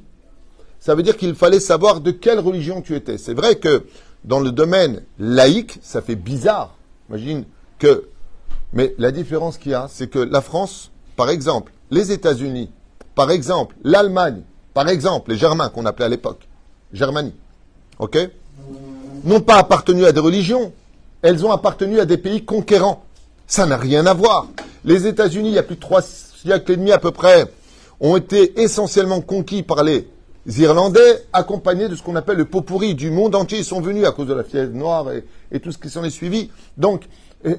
Ça 0.79 0.93
veut 0.93 1.01
dire 1.01 1.17
qu'il 1.17 1.33
fallait 1.33 1.59
savoir 1.59 2.01
de 2.01 2.11
quelle 2.11 2.39
religion 2.39 2.81
tu 2.81 2.95
étais. 2.95 3.17
C'est 3.17 3.33
vrai 3.33 3.55
que 3.55 3.85
dans 4.23 4.39
le 4.39 4.51
domaine 4.51 5.01
laïque, 5.17 5.79
ça 5.81 6.01
fait 6.01 6.15
bizarre. 6.15 6.75
Imagine 7.09 7.45
que. 7.79 8.09
Mais 8.75 8.93
la 8.97 9.11
différence 9.11 9.57
qu'il 9.57 9.71
y 9.71 9.75
a, 9.75 9.87
c'est 9.89 10.07
que 10.07 10.19
la 10.19 10.41
France, 10.41 10.91
par 11.15 11.29
exemple, 11.29 11.71
les 11.91 12.11
États-Unis, 12.11 12.69
par 13.15 13.31
exemple, 13.31 13.75
l'Allemagne, 13.83 14.41
par 14.73 14.89
exemple, 14.89 15.31
les 15.31 15.37
Germains 15.37 15.69
qu'on 15.69 15.85
appelait 15.85 16.05
à 16.05 16.09
l'époque, 16.09 16.47
Germanie, 16.91 17.33
ok, 17.99 18.17
n'ont 19.23 19.39
pas 19.39 19.55
appartenu 19.55 20.05
à 20.05 20.11
des 20.11 20.19
religions. 20.19 20.73
Elles 21.21 21.45
ont 21.45 21.51
appartenu 21.51 21.99
à 21.99 22.05
des 22.05 22.17
pays 22.17 22.43
conquérants. 22.43 23.05
Ça 23.47 23.65
n'a 23.65 23.77
rien 23.77 24.05
à 24.05 24.13
voir. 24.13 24.47
Les 24.83 25.07
États-Unis, 25.07 25.49
il 25.49 25.55
y 25.55 25.59
a 25.59 25.63
plus 25.63 25.75
de 25.75 25.81
trois 25.81 26.01
siècles 26.01 26.73
et 26.73 26.77
demi 26.77 26.91
à 26.91 26.99
peu 26.99 27.11
près, 27.11 27.45
ont 28.01 28.17
été 28.17 28.61
essentiellement 28.61 29.21
conquis 29.21 29.63
par 29.63 29.83
les 29.83 30.07
Irlandais, 30.57 31.25
accompagnés 31.31 31.87
de 31.87 31.95
ce 31.95 32.03
qu'on 32.03 32.15
appelle 32.17 32.37
le 32.37 32.45
pot 32.45 32.61
pourri 32.61 32.93
du 32.93 33.09
monde 33.09 33.35
entier. 33.35 33.59
Ils 33.59 33.65
sont 33.65 33.81
venus 33.81 34.05
à 34.05 34.11
cause 34.11 34.27
de 34.27 34.33
la 34.33 34.43
fièvre 34.43 34.73
noire 34.73 35.11
et, 35.11 35.25
et 35.51 35.59
tout 35.61 35.71
ce 35.71 35.77
qui 35.77 35.89
s'en 35.89 36.03
est 36.03 36.09
suivi. 36.09 36.51
Donc, 36.77 37.07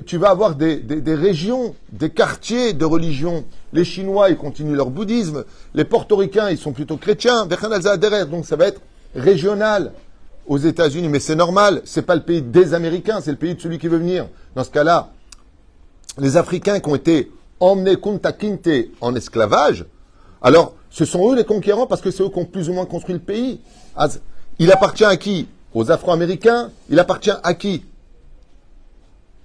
tu 0.06 0.16
vas 0.16 0.30
avoir 0.30 0.54
des, 0.54 0.82
régions, 1.06 1.74
des 1.92 2.10
quartiers 2.10 2.72
de 2.72 2.84
religion. 2.84 3.44
Les 3.72 3.84
Chinois, 3.84 4.30
ils 4.30 4.36
continuent 4.36 4.74
leur 4.74 4.90
bouddhisme. 4.90 5.44
Les 5.74 5.84
Portoricains, 5.84 6.50
ils 6.50 6.58
sont 6.58 6.72
plutôt 6.72 6.96
chrétiens. 6.96 7.46
Donc, 7.46 8.44
ça 8.44 8.56
va 8.56 8.66
être 8.66 8.80
régional 9.14 9.92
aux 10.46 10.58
États-Unis. 10.58 11.08
Mais 11.08 11.20
c'est 11.20 11.36
normal. 11.36 11.82
C'est 11.84 12.02
pas 12.02 12.16
le 12.16 12.22
pays 12.22 12.42
des 12.42 12.74
Américains, 12.74 13.20
c'est 13.20 13.30
le 13.30 13.36
pays 13.36 13.54
de 13.54 13.60
celui 13.60 13.78
qui 13.78 13.88
veut 13.88 13.98
venir. 13.98 14.28
Dans 14.54 14.64
ce 14.64 14.70
cas-là, 14.70 15.10
les 16.18 16.36
Africains 16.36 16.80
qui 16.80 16.88
ont 16.88 16.96
été 16.96 17.30
emmenés 17.60 17.96
Kunta 17.96 18.32
Kinte 18.32 18.68
en 19.00 19.14
esclavage, 19.14 19.84
alors 20.42 20.74
ce 20.90 21.04
sont 21.04 21.32
eux 21.32 21.36
les 21.36 21.44
conquérants 21.44 21.86
parce 21.86 22.00
que 22.00 22.10
c'est 22.10 22.22
eux 22.22 22.28
qui 22.28 22.38
ont 22.38 22.44
plus 22.44 22.68
ou 22.68 22.72
moins 22.72 22.86
construit 22.86 23.14
le 23.14 23.20
pays. 23.20 23.60
Il 24.58 24.72
appartient 24.72 25.04
à 25.04 25.16
qui? 25.16 25.46
Aux 25.74 25.90
Afro-Américains, 25.90 26.70
il 26.88 26.98
appartient 26.98 27.32
à 27.42 27.54
qui? 27.54 27.84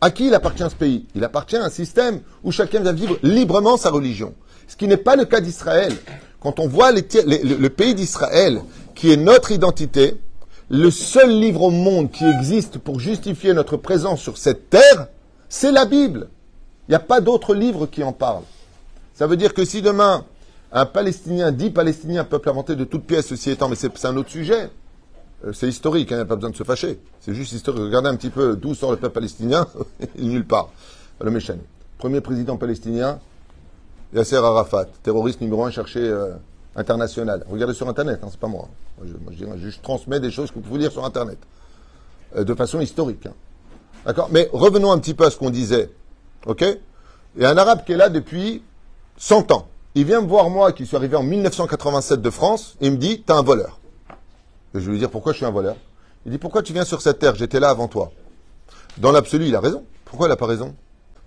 À 0.03 0.10
qui 0.10 0.27
il 0.27 0.34
appartient 0.34 0.67
ce 0.67 0.75
pays? 0.75 1.05
Il 1.13 1.24
appartient 1.24 1.55
à 1.55 1.63
un 1.63 1.70
système 1.70 2.22
où 2.43 2.51
chacun 2.51 2.81
va 2.81 2.91
vivre 2.91 3.17
librement 3.22 3.77
sa 3.77 3.91
religion. 3.91 4.34
Ce 4.67 4.75
qui 4.75 4.88
n'est 4.88 4.98
pas 4.98 5.15
le 5.15 5.25
cas 5.25 5.41
d'Israël. 5.41 5.93
Quand 6.39 6.60
on 6.60 6.67
voit 6.67 6.91
le, 6.91 7.67
pays 7.70 7.93
d'Israël, 7.93 8.63
qui 8.96 9.12
est 9.12 9.17
notre 9.17 9.51
identité, 9.51 10.20
le 10.70 10.89
seul 10.89 11.29
livre 11.29 11.62
au 11.63 11.70
monde 11.70 12.10
qui 12.10 12.25
existe 12.25 12.79
pour 12.79 13.00
justifier 13.00 13.53
notre 13.53 13.77
présence 13.77 14.22
sur 14.22 14.39
cette 14.39 14.72
terre, 14.72 15.08
c'est 15.50 15.72
la 15.72 15.86
Bible. 15.86 16.29
Il 16.88 16.91
n'y 16.91 16.96
a 16.96 17.00
pas 17.00 17.22
d'autre 17.22 17.53
livre 17.53 17.86
qui 17.86 18.03
en 18.03 18.12
parle. 18.12 18.43
Ça 19.13 19.27
veut 19.27 19.38
dire 19.38 19.53
que 19.53 19.65
si 19.65 19.84
demain, 19.84 20.25
un 20.72 20.88
Palestinien 20.88 21.51
dit 21.51 21.70
Palestinien, 21.70 22.24
peuple 22.24 22.50
inventé 22.50 22.75
de 22.75 22.86
toutes 22.86 23.03
pièces, 23.03 23.27
ceci 23.27 23.51
étant, 23.51 23.70
mais 23.70 23.75
c'est 23.75 24.05
un 24.05 24.17
autre 24.17 24.31
sujet, 24.31 24.70
c'est 25.54 25.68
historique, 25.68 26.12
hein, 26.12 26.16
il 26.16 26.20
n'y 26.20 26.24
a 26.24 26.26
pas 26.26 26.36
besoin 26.36 26.52
de 26.52 26.56
se 26.56 26.64
fâcher. 26.64 27.00
C'est 27.20 27.34
juste 27.34 27.52
historique. 27.54 27.84
Regardez 27.84 28.10
un 28.10 28.16
petit 28.16 28.30
peu 28.30 28.56
d'où 28.56 28.76
sort 28.76 28.92
le 28.92 28.98
peuple 28.98 29.16
palestinien, 29.16 29.68
il 30.18 30.30
nulle 30.30 30.46
part. 30.46 30.70
Le 31.20 31.32
Méchan. 31.32 31.58
Premier 31.98 32.22
président 32.22 32.58
palestinien, 32.58 33.20
Yasser 34.14 34.38
Arafat, 34.38 34.86
terroriste 35.04 35.42
numéro 35.42 35.64
un 35.64 35.72
cherché 35.72 36.00
euh, 36.00 36.32
international. 36.76 37.46
Regardez 37.50 37.74
sur 37.74 37.88
Internet, 37.88 38.20
hein, 38.24 38.28
c'est 38.32 38.40
pas 38.40 38.48
moi. 38.48 38.68
Je 39.04 39.82
transmets 39.82 40.20
des 40.20 40.32
choses 40.32 40.50
que 40.50 40.56
vous 40.56 40.62
pouvez 40.62 40.80
lire 40.80 40.92
sur 40.92 41.06
Internet, 41.06 41.38
euh, 42.36 42.44
de 42.44 42.54
façon 42.56 42.80
historique. 42.82 43.26
hein. 43.26 43.34
D'accord? 44.06 44.30
Mais 44.32 44.50
revenons 44.52 44.92
un 44.92 44.98
petit 44.98 45.14
peu 45.14 45.26
à 45.26 45.32
ce 45.32 45.38
qu'on 45.38 45.50
disait. 45.52 45.92
OK? 46.46 46.64
Et 46.64 47.46
un 47.46 47.58
arabe 47.58 47.84
qui 47.86 47.94
est 47.94 47.98
là 47.98 48.10
depuis 48.10 48.64
100 49.18 49.52
ans. 49.52 49.68
Il 49.94 50.06
vient 50.06 50.22
me 50.22 50.28
voir, 50.28 50.50
moi, 50.50 50.72
qui 50.72 50.86
suis 50.86 50.96
arrivé 50.96 51.16
en 51.16 51.24
1987 51.24 52.22
de 52.22 52.30
France, 52.30 52.78
et 52.82 52.88
il 52.88 52.94
me 52.94 52.98
dit 52.98 53.22
T'es 53.22 53.34
un 53.34 53.42
voleur. 53.42 53.81
Je 54.74 54.80
vais 54.80 54.92
lui 54.92 55.00
dire 55.00 55.10
Pourquoi 55.10 55.32
je 55.34 55.38
suis 55.38 55.46
un 55.46 55.51
voleur? 55.51 55.75
Il 56.25 56.32
dit 56.32 56.38
Pourquoi 56.38 56.62
tu 56.63 56.74
viens 56.74 56.86
sur 56.86 57.01
cette 57.01 57.20
terre? 57.20 57.36
J'étais 57.36 57.60
là 57.60 57.70
avant 57.70 57.88
toi. 57.88 58.12
Dans 58.98 59.12
l'absolu, 59.12 59.48
il 59.48 59.56
a 59.56 59.60
raison. 59.60 59.84
Pourquoi 60.06 60.28
il 60.28 60.30
n'a 60.30 60.36
pas 60.36 60.46
raison? 60.46 60.75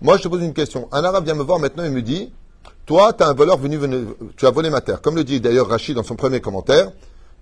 Moi, 0.01 0.17
je 0.17 0.23
te 0.23 0.27
pose 0.27 0.41
une 0.41 0.53
question. 0.53 0.87
Un 0.91 1.03
arabe 1.03 1.25
vient 1.25 1.35
me 1.35 1.43
voir 1.43 1.59
maintenant 1.59 1.83
et 1.83 1.89
me 1.89 2.01
dit 2.01 2.31
Toi, 2.85 3.13
tu 3.13 3.23
es 3.23 3.25
un 3.25 3.33
voleur 3.33 3.57
venu, 3.57 3.77
venu- 3.77 4.05
tu 4.37 4.45
as 4.45 4.51
volé 4.51 4.69
ma 4.69 4.81
terre. 4.81 5.01
Comme 5.01 5.15
le 5.15 5.23
dit 5.23 5.39
d'ailleurs 5.39 5.67
Rachid 5.69 5.95
dans 5.95 6.03
son 6.03 6.15
premier 6.15 6.41
commentaire. 6.41 6.91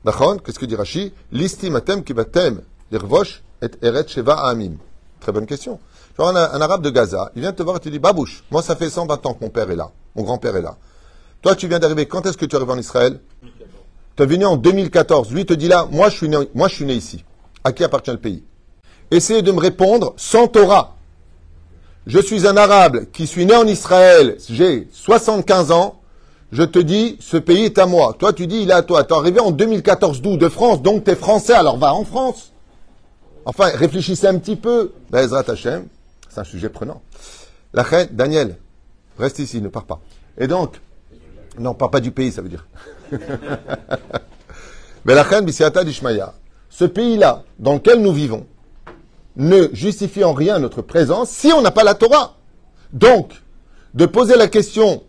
Qu'est-ce 0.06 0.60
que 0.60 0.66
dit 0.66 0.76
Rachid? 0.76 1.14
Listi 1.32 1.70
matem 1.70 2.04
kibatem 2.04 2.62
l'irvosh 2.92 3.42
et 3.62 3.68
eret 3.82 4.08
sheva 4.08 4.36
amim. 4.48 4.74
Très 5.20 5.32
bonne 5.32 5.46
question. 5.46 5.80
Tu 6.16 6.22
un 6.22 6.36
arabe 6.36 6.84
de 6.84 6.90
Gaza, 6.92 7.32
il 7.36 7.42
vient 7.42 7.54
te 7.54 7.64
voir 7.64 7.78
et 7.78 7.80
te 7.80 7.90
dit 7.90 7.98
Babouche, 7.98 8.44
moi, 8.52 8.62
ça 8.62 8.76
fait 8.76 8.90
120 8.90 9.26
ans 9.26 9.34
que 9.34 9.44
mon 9.44 9.50
père 9.50 9.72
est 9.72 9.76
là. 9.76 9.90
Mon 10.16 10.22
grand-père 10.24 10.56
est 10.56 10.62
là. 10.62 10.76
Toi, 11.42 11.56
tu 11.56 11.68
viens 11.68 11.80
d'arriver. 11.80 12.06
Quand 12.06 12.24
est-ce 12.26 12.38
que 12.38 12.46
tu 12.46 12.56
arrives 12.56 12.70
en 12.70 12.78
Israël? 12.78 13.20
Tu 14.16 14.24
es 14.24 14.26
venu 14.26 14.46
en 14.46 14.58
2014. 14.58 15.32
Lui 15.32 15.46
te 15.46 15.54
dit 15.54 15.68
là, 15.68 15.88
moi 15.92 16.10
je, 16.10 16.18
suis 16.18 16.30
né, 16.30 16.38
moi, 16.54 16.68
je 16.68 16.76
suis 16.76 16.86
né 16.86 16.94
ici. 16.94 17.24
À 17.64 17.72
qui 17.72 17.84
appartient 17.84 18.12
le 18.12 18.18
pays? 18.18 18.44
Essayez 19.10 19.42
de 19.42 19.52
me 19.52 19.60
répondre 19.60 20.14
sans 20.18 20.48
Torah. 20.48 20.96
Je 22.06 22.20
suis 22.20 22.46
un 22.48 22.58
arabe 22.58 23.06
qui 23.12 23.28
suis 23.28 23.46
né 23.46 23.56
en 23.56 23.66
Israël. 23.66 24.38
J'ai 24.50 24.88
75 24.92 25.72
ans. 25.72 26.00
Je 26.52 26.64
te 26.64 26.78
dis, 26.78 27.18
ce 27.20 27.38
pays 27.38 27.64
est 27.64 27.80
à 27.80 27.88
moi. 27.88 28.16
Toi, 28.20 28.34
tu 28.34 28.46
dis, 28.46 28.62
il 28.62 28.70
est 28.70 28.74
à 28.74 28.84
toi. 28.84 29.04
Tu 29.04 29.14
es 29.14 29.18
arrivé 29.18 29.40
en 29.40 29.52
2014 29.52 30.22
d'où? 30.22 30.38
De 30.38 30.50
France. 30.50 30.82
Donc, 30.82 31.06
tu 31.06 31.12
es 31.12 31.16
français. 31.16 31.54
Alors, 31.54 31.78
va 31.78 31.94
en 31.94 32.04
France. 32.04 32.52
Enfin, 33.46 33.70
réfléchissez 33.74 34.28
un 34.28 34.38
petit 34.38 34.56
peu. 34.56 34.94
Ben, 35.10 35.24
Ezrat 35.24 35.46
Hashem, 35.48 35.88
c'est 36.30 36.40
un 36.40 36.44
sujet 36.44 36.70
prenant. 36.70 37.02
La 37.74 37.84
Daniel, 38.12 38.58
reste 39.18 39.40
ici, 39.40 39.62
ne 39.62 39.68
pars 39.68 39.86
pas. 39.86 40.00
Et 40.38 40.48
donc, 40.48 40.80
non, 41.60 41.74
pars 41.74 41.92
pas 41.92 42.00
du 42.00 42.12
pays, 42.12 42.32
ça 42.32 42.42
veut 42.42 42.50
dire. 42.50 42.66
Ce 46.70 46.86
pays-là, 46.86 47.44
dans 47.60 47.74
lequel 47.74 48.02
nous 48.02 48.14
vivons, 48.14 48.46
ne 49.36 49.68
justifie 49.74 50.24
en 50.24 50.34
rien 50.34 50.60
notre 50.60 50.82
présence 50.82 51.30
si 51.30 51.52
on 51.52 51.62
n'a 51.62 51.72
pas 51.72 51.84
la 51.84 51.96
Torah. 51.96 52.36
Donc, 52.94 53.34
de 53.94 54.06
poser 54.06 54.38
la 54.38 54.48
question, 54.48 55.04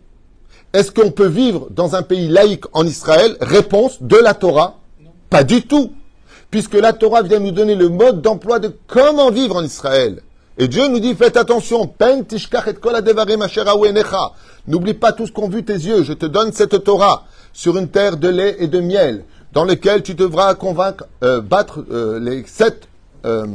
est-ce 0.73 0.91
qu'on 0.91 1.11
peut 1.11 1.27
vivre 1.27 1.67
dans 1.71 1.95
un 1.95 2.01
pays 2.01 2.27
laïque 2.27 2.65
en 2.73 2.85
Israël? 2.85 3.37
Réponse 3.41 4.01
de 4.01 4.17
la 4.17 4.33
Torah, 4.33 4.79
pas 5.29 5.43
du 5.43 5.65
tout 5.65 5.93
puisque 6.55 6.75
la 6.75 6.93
Torah 6.93 7.21
vient 7.21 7.39
nous 7.39 7.51
donner 7.51 7.75
le 7.75 7.89
mode 7.89 8.21
d'emploi 8.21 8.59
de 8.59 8.73
comment 8.87 9.29
vivre 9.29 9.57
en 9.57 9.63
Israël. 9.63 10.21
Et 10.57 10.69
Dieu 10.69 10.87
nous 10.87 11.01
dit, 11.01 11.13
faites 11.13 11.35
attention, 11.35 11.93
N'oublie 14.67 14.93
pas 14.93 15.11
tout 15.11 15.27
ce 15.27 15.31
qu'ont 15.31 15.49
vu 15.49 15.63
tes 15.63 15.73
yeux, 15.73 16.03
je 16.03 16.13
te 16.13 16.25
donne 16.25 16.51
cette 16.51 16.83
Torah 16.83 17.25
sur 17.53 17.77
une 17.77 17.87
terre 17.87 18.17
de 18.17 18.27
lait 18.27 18.55
et 18.59 18.67
de 18.67 18.79
miel, 18.79 19.25
dans 19.53 19.63
lequel 19.63 20.03
tu 20.03 20.15
devras 20.15 20.55
convaincre, 20.55 21.05
euh, 21.23 21.41
battre 21.41 21.85
euh, 21.91 22.19
les 22.19 22.43
sept 22.45 22.87
euh, 23.25 23.45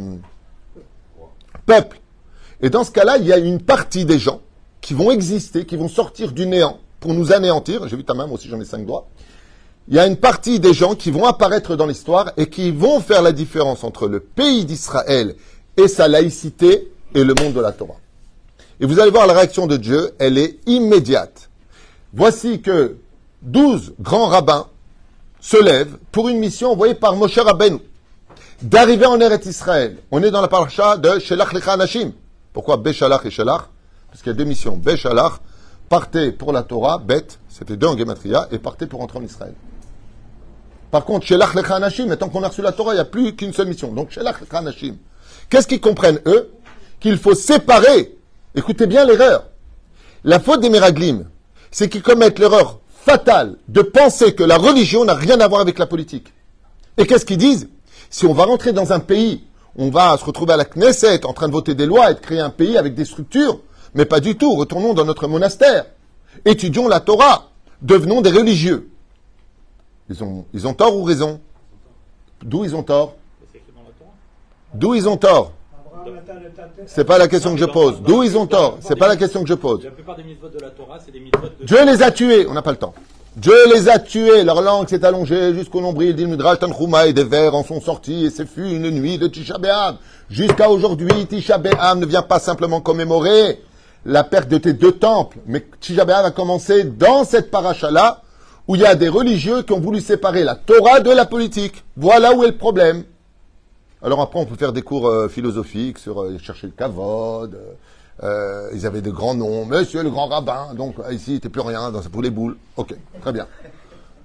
peuples. 1.66 2.00
Et 2.62 2.70
dans 2.70 2.84
ce 2.84 2.90
cas-là, 2.90 3.18
il 3.18 3.26
y 3.26 3.32
a 3.32 3.38
une 3.38 3.60
partie 3.60 4.04
des 4.04 4.18
gens 4.18 4.40
qui 4.80 4.94
vont 4.94 5.10
exister, 5.10 5.66
qui 5.66 5.76
vont 5.76 5.88
sortir 5.88 6.32
du 6.32 6.46
néant 6.46 6.78
pour 7.00 7.12
nous 7.14 7.32
anéantir. 7.32 7.88
J'ai 7.88 7.96
vu 7.96 8.04
ta 8.04 8.14
main, 8.14 8.26
moi 8.26 8.36
aussi 8.36 8.48
j'en 8.48 8.60
ai 8.60 8.64
cinq 8.64 8.86
doigts 8.86 9.06
il 9.90 9.96
y 9.96 9.98
a 9.98 10.06
une 10.06 10.16
partie 10.16 10.60
des 10.60 10.72
gens 10.72 10.94
qui 10.94 11.10
vont 11.10 11.24
apparaître 11.24 11.74
dans 11.74 11.86
l'histoire 11.86 12.32
et 12.36 12.48
qui 12.48 12.70
vont 12.70 13.00
faire 13.00 13.22
la 13.22 13.32
différence 13.32 13.82
entre 13.82 14.06
le 14.06 14.20
pays 14.20 14.64
d'Israël 14.64 15.34
et 15.76 15.88
sa 15.88 16.06
laïcité 16.06 16.92
et 17.12 17.24
le 17.24 17.34
monde 17.34 17.54
de 17.54 17.60
la 17.60 17.72
Torah. 17.72 17.99
Et 18.80 18.86
vous 18.86 18.98
allez 18.98 19.10
voir 19.10 19.26
la 19.26 19.34
réaction 19.34 19.66
de 19.66 19.76
Dieu, 19.76 20.12
elle 20.18 20.38
est 20.38 20.58
immédiate. 20.66 21.50
Voici 22.14 22.62
que 22.62 22.96
douze 23.42 23.92
grands 24.00 24.26
rabbins 24.26 24.66
se 25.40 25.62
lèvent 25.62 25.98
pour 26.10 26.28
une 26.28 26.38
mission 26.38 26.72
envoyée 26.72 26.94
par 26.94 27.14
Moshe 27.14 27.38
Rabbeinu 27.38 27.78
d'arriver 28.62 29.06
en 29.06 29.20
Eretz 29.20 29.46
Israël. 29.46 29.98
On 30.10 30.22
est 30.22 30.30
dans 30.30 30.40
la 30.40 30.48
paracha 30.48 30.96
de 30.96 31.18
Shelach 31.18 31.52
Lecha 31.52 31.72
Anashim. 31.72 32.12
Pourquoi 32.52 32.78
Béchalach 32.78 33.24
et 33.24 33.30
Shelach? 33.30 33.68
Parce 34.08 34.22
qu'il 34.22 34.32
y 34.32 34.34
a 34.34 34.38
deux 34.38 34.44
missions. 34.44 34.76
Béchalach, 34.76 35.34
partez 35.88 36.32
pour 36.32 36.52
la 36.52 36.62
Torah, 36.62 36.98
bête, 36.98 37.38
c'était 37.48 37.76
deux 37.76 37.86
en 37.86 37.96
Gematria, 37.96 38.48
et 38.50 38.58
partez 38.58 38.86
pour 38.86 39.00
entrer 39.00 39.18
en 39.18 39.22
Israël. 39.22 39.54
Par 40.90 41.04
contre, 41.04 41.26
chez 41.26 41.36
Lecha 41.36 41.76
Anashim, 41.76 42.14
tant 42.16 42.28
qu'on 42.28 42.42
a 42.42 42.48
reçu 42.48 42.62
la 42.62 42.72
Torah, 42.72 42.92
il 42.92 42.96
n'y 42.96 43.00
a 43.00 43.04
plus 43.04 43.36
qu'une 43.36 43.52
seule 43.52 43.68
mission. 43.68 43.92
Donc, 43.92 44.10
chez 44.10 44.20
Lecha 44.20 44.40
Anashim. 44.50 44.96
Qu'est-ce 45.48 45.68
qu'ils 45.68 45.80
comprennent, 45.80 46.20
eux? 46.26 46.50
Qu'il 46.98 47.16
faut 47.16 47.34
séparer. 47.34 48.16
Écoutez 48.54 48.86
bien 48.86 49.04
l'erreur. 49.04 49.44
La 50.24 50.40
faute 50.40 50.60
des 50.60 50.70
Meraglim, 50.70 51.28
c'est 51.70 51.88
qu'ils 51.88 52.02
commettent 52.02 52.38
l'erreur 52.38 52.80
fatale 52.88 53.56
de 53.68 53.80
penser 53.80 54.34
que 54.34 54.42
la 54.42 54.58
religion 54.58 55.04
n'a 55.04 55.14
rien 55.14 55.40
à 55.40 55.48
voir 55.48 55.60
avec 55.60 55.78
la 55.78 55.86
politique. 55.86 56.32
Et 56.96 57.06
qu'est-ce 57.06 57.24
qu'ils 57.24 57.38
disent? 57.38 57.68
Si 58.10 58.26
on 58.26 58.34
va 58.34 58.44
rentrer 58.44 58.72
dans 58.72 58.92
un 58.92 58.98
pays, 58.98 59.44
on 59.76 59.90
va 59.90 60.16
se 60.18 60.24
retrouver 60.24 60.54
à 60.54 60.56
la 60.56 60.64
Knesset 60.64 61.24
en 61.24 61.32
train 61.32 61.46
de 61.46 61.52
voter 61.52 61.74
des 61.74 61.86
lois 61.86 62.10
et 62.10 62.14
de 62.14 62.20
créer 62.20 62.40
un 62.40 62.50
pays 62.50 62.76
avec 62.76 62.94
des 62.94 63.04
structures, 63.04 63.60
mais 63.94 64.04
pas 64.04 64.18
du 64.18 64.36
tout. 64.36 64.56
Retournons 64.56 64.94
dans 64.94 65.04
notre 65.04 65.28
monastère. 65.28 65.86
Étudions 66.44 66.88
la 66.88 67.00
Torah. 67.00 67.50
Devenons 67.80 68.20
des 68.20 68.30
religieux. 68.30 68.90
Ils 70.10 70.22
ont, 70.24 70.44
ils 70.52 70.66
ont 70.66 70.74
tort 70.74 70.96
ou 70.96 71.04
raison? 71.04 71.40
D'où 72.42 72.64
ils 72.64 72.74
ont 72.74 72.82
tort? 72.82 73.14
D'où 74.74 74.94
ils 74.94 75.08
ont 75.08 75.16
tort? 75.16 75.52
C'est 76.86 77.04
pas 77.04 77.18
la 77.18 77.28
question 77.28 77.54
que 77.54 77.60
je 77.60 77.66
pose. 77.66 78.00
D'où 78.02 78.22
ils 78.22 78.36
ont 78.36 78.46
tort 78.46 78.78
C'est 78.80 78.96
pas 78.96 79.08
la 79.08 79.16
question 79.16 79.42
que 79.42 79.48
je 79.48 79.54
pose. 79.54 79.84
La 79.84 79.90
plupart 79.90 80.16
des 80.16 80.22
mitzvot 80.22 80.48
de 80.48 80.58
la 80.60 80.70
Torah, 80.70 80.98
c'est 81.04 81.12
des 81.12 81.20
mitzvot 81.20 81.48
de... 81.60 81.64
Dieu 81.64 81.84
les 81.84 82.02
a 82.02 82.10
tués, 82.10 82.46
on 82.48 82.54
n'a 82.54 82.62
pas 82.62 82.72
le 82.72 82.76
temps. 82.76 82.94
Dieu 83.36 83.54
les 83.72 83.88
a 83.88 83.98
tués, 83.98 84.42
leur 84.42 84.60
langue 84.60 84.88
s'est 84.88 85.04
allongée 85.04 85.54
jusqu'au 85.54 85.80
nombril, 85.80 86.16
dit 86.16 86.22
le 86.22 86.28
Midrash 86.30 86.58
Tanchuma, 86.58 87.06
et 87.06 87.12
des 87.12 87.24
vers 87.24 87.54
en 87.54 87.62
sont 87.62 87.80
sortis, 87.80 88.26
et 88.26 88.30
ce 88.30 88.44
fut 88.44 88.68
une 88.68 88.90
nuit 88.90 89.18
de 89.18 89.28
Tisha 89.28 89.56
B'Av. 89.56 89.96
Jusqu'à 90.28 90.68
aujourd'hui, 90.68 91.26
Tisha 91.26 91.58
B'Av 91.58 91.98
ne 91.98 92.06
vient 92.06 92.22
pas 92.22 92.40
simplement 92.40 92.80
commémorer 92.80 93.60
la 94.04 94.24
perte 94.24 94.48
de 94.48 94.58
tes 94.58 94.72
deux 94.72 94.92
temples, 94.92 95.38
mais 95.46 95.64
Tisha 95.80 96.04
B'Av 96.04 96.24
a 96.24 96.30
commencé 96.32 96.84
dans 96.84 97.24
cette 97.24 97.50
paracha-là, 97.50 98.22
où 98.66 98.74
il 98.74 98.82
y 98.82 98.86
a 98.86 98.94
des 98.94 99.08
religieux 99.08 99.62
qui 99.62 99.72
ont 99.72 99.80
voulu 99.80 100.00
séparer 100.00 100.42
la 100.42 100.56
Torah 100.56 101.00
de 101.00 101.10
la 101.10 101.24
politique. 101.24 101.84
Voilà 101.96 102.34
où 102.34 102.42
est 102.44 102.48
le 102.48 102.56
problème. 102.56 103.04
Alors 104.02 104.20
après, 104.20 104.38
on 104.38 104.46
peut 104.46 104.56
faire 104.56 104.72
des 104.72 104.82
cours 104.82 105.06
euh, 105.08 105.28
philosophiques 105.28 105.98
sur 105.98 106.22
euh, 106.22 106.38
chercher 106.38 106.68
le 106.68 106.72
kavod. 106.72 107.56
euh, 108.22 108.70
ils 108.74 108.86
avaient 108.86 109.02
de 109.02 109.10
grands 109.10 109.34
noms. 109.34 109.66
Monsieur 109.66 110.02
le 110.02 110.10
grand 110.10 110.26
rabbin. 110.26 110.74
Donc 110.74 110.96
ici, 111.10 111.38
il 111.42 111.50
plus 111.50 111.60
rien. 111.60 111.90
Dans 111.90 112.00
pour 112.02 112.22
les 112.22 112.30
boules. 112.30 112.56
Ok, 112.76 112.94
très 113.20 113.32
bien. 113.32 113.46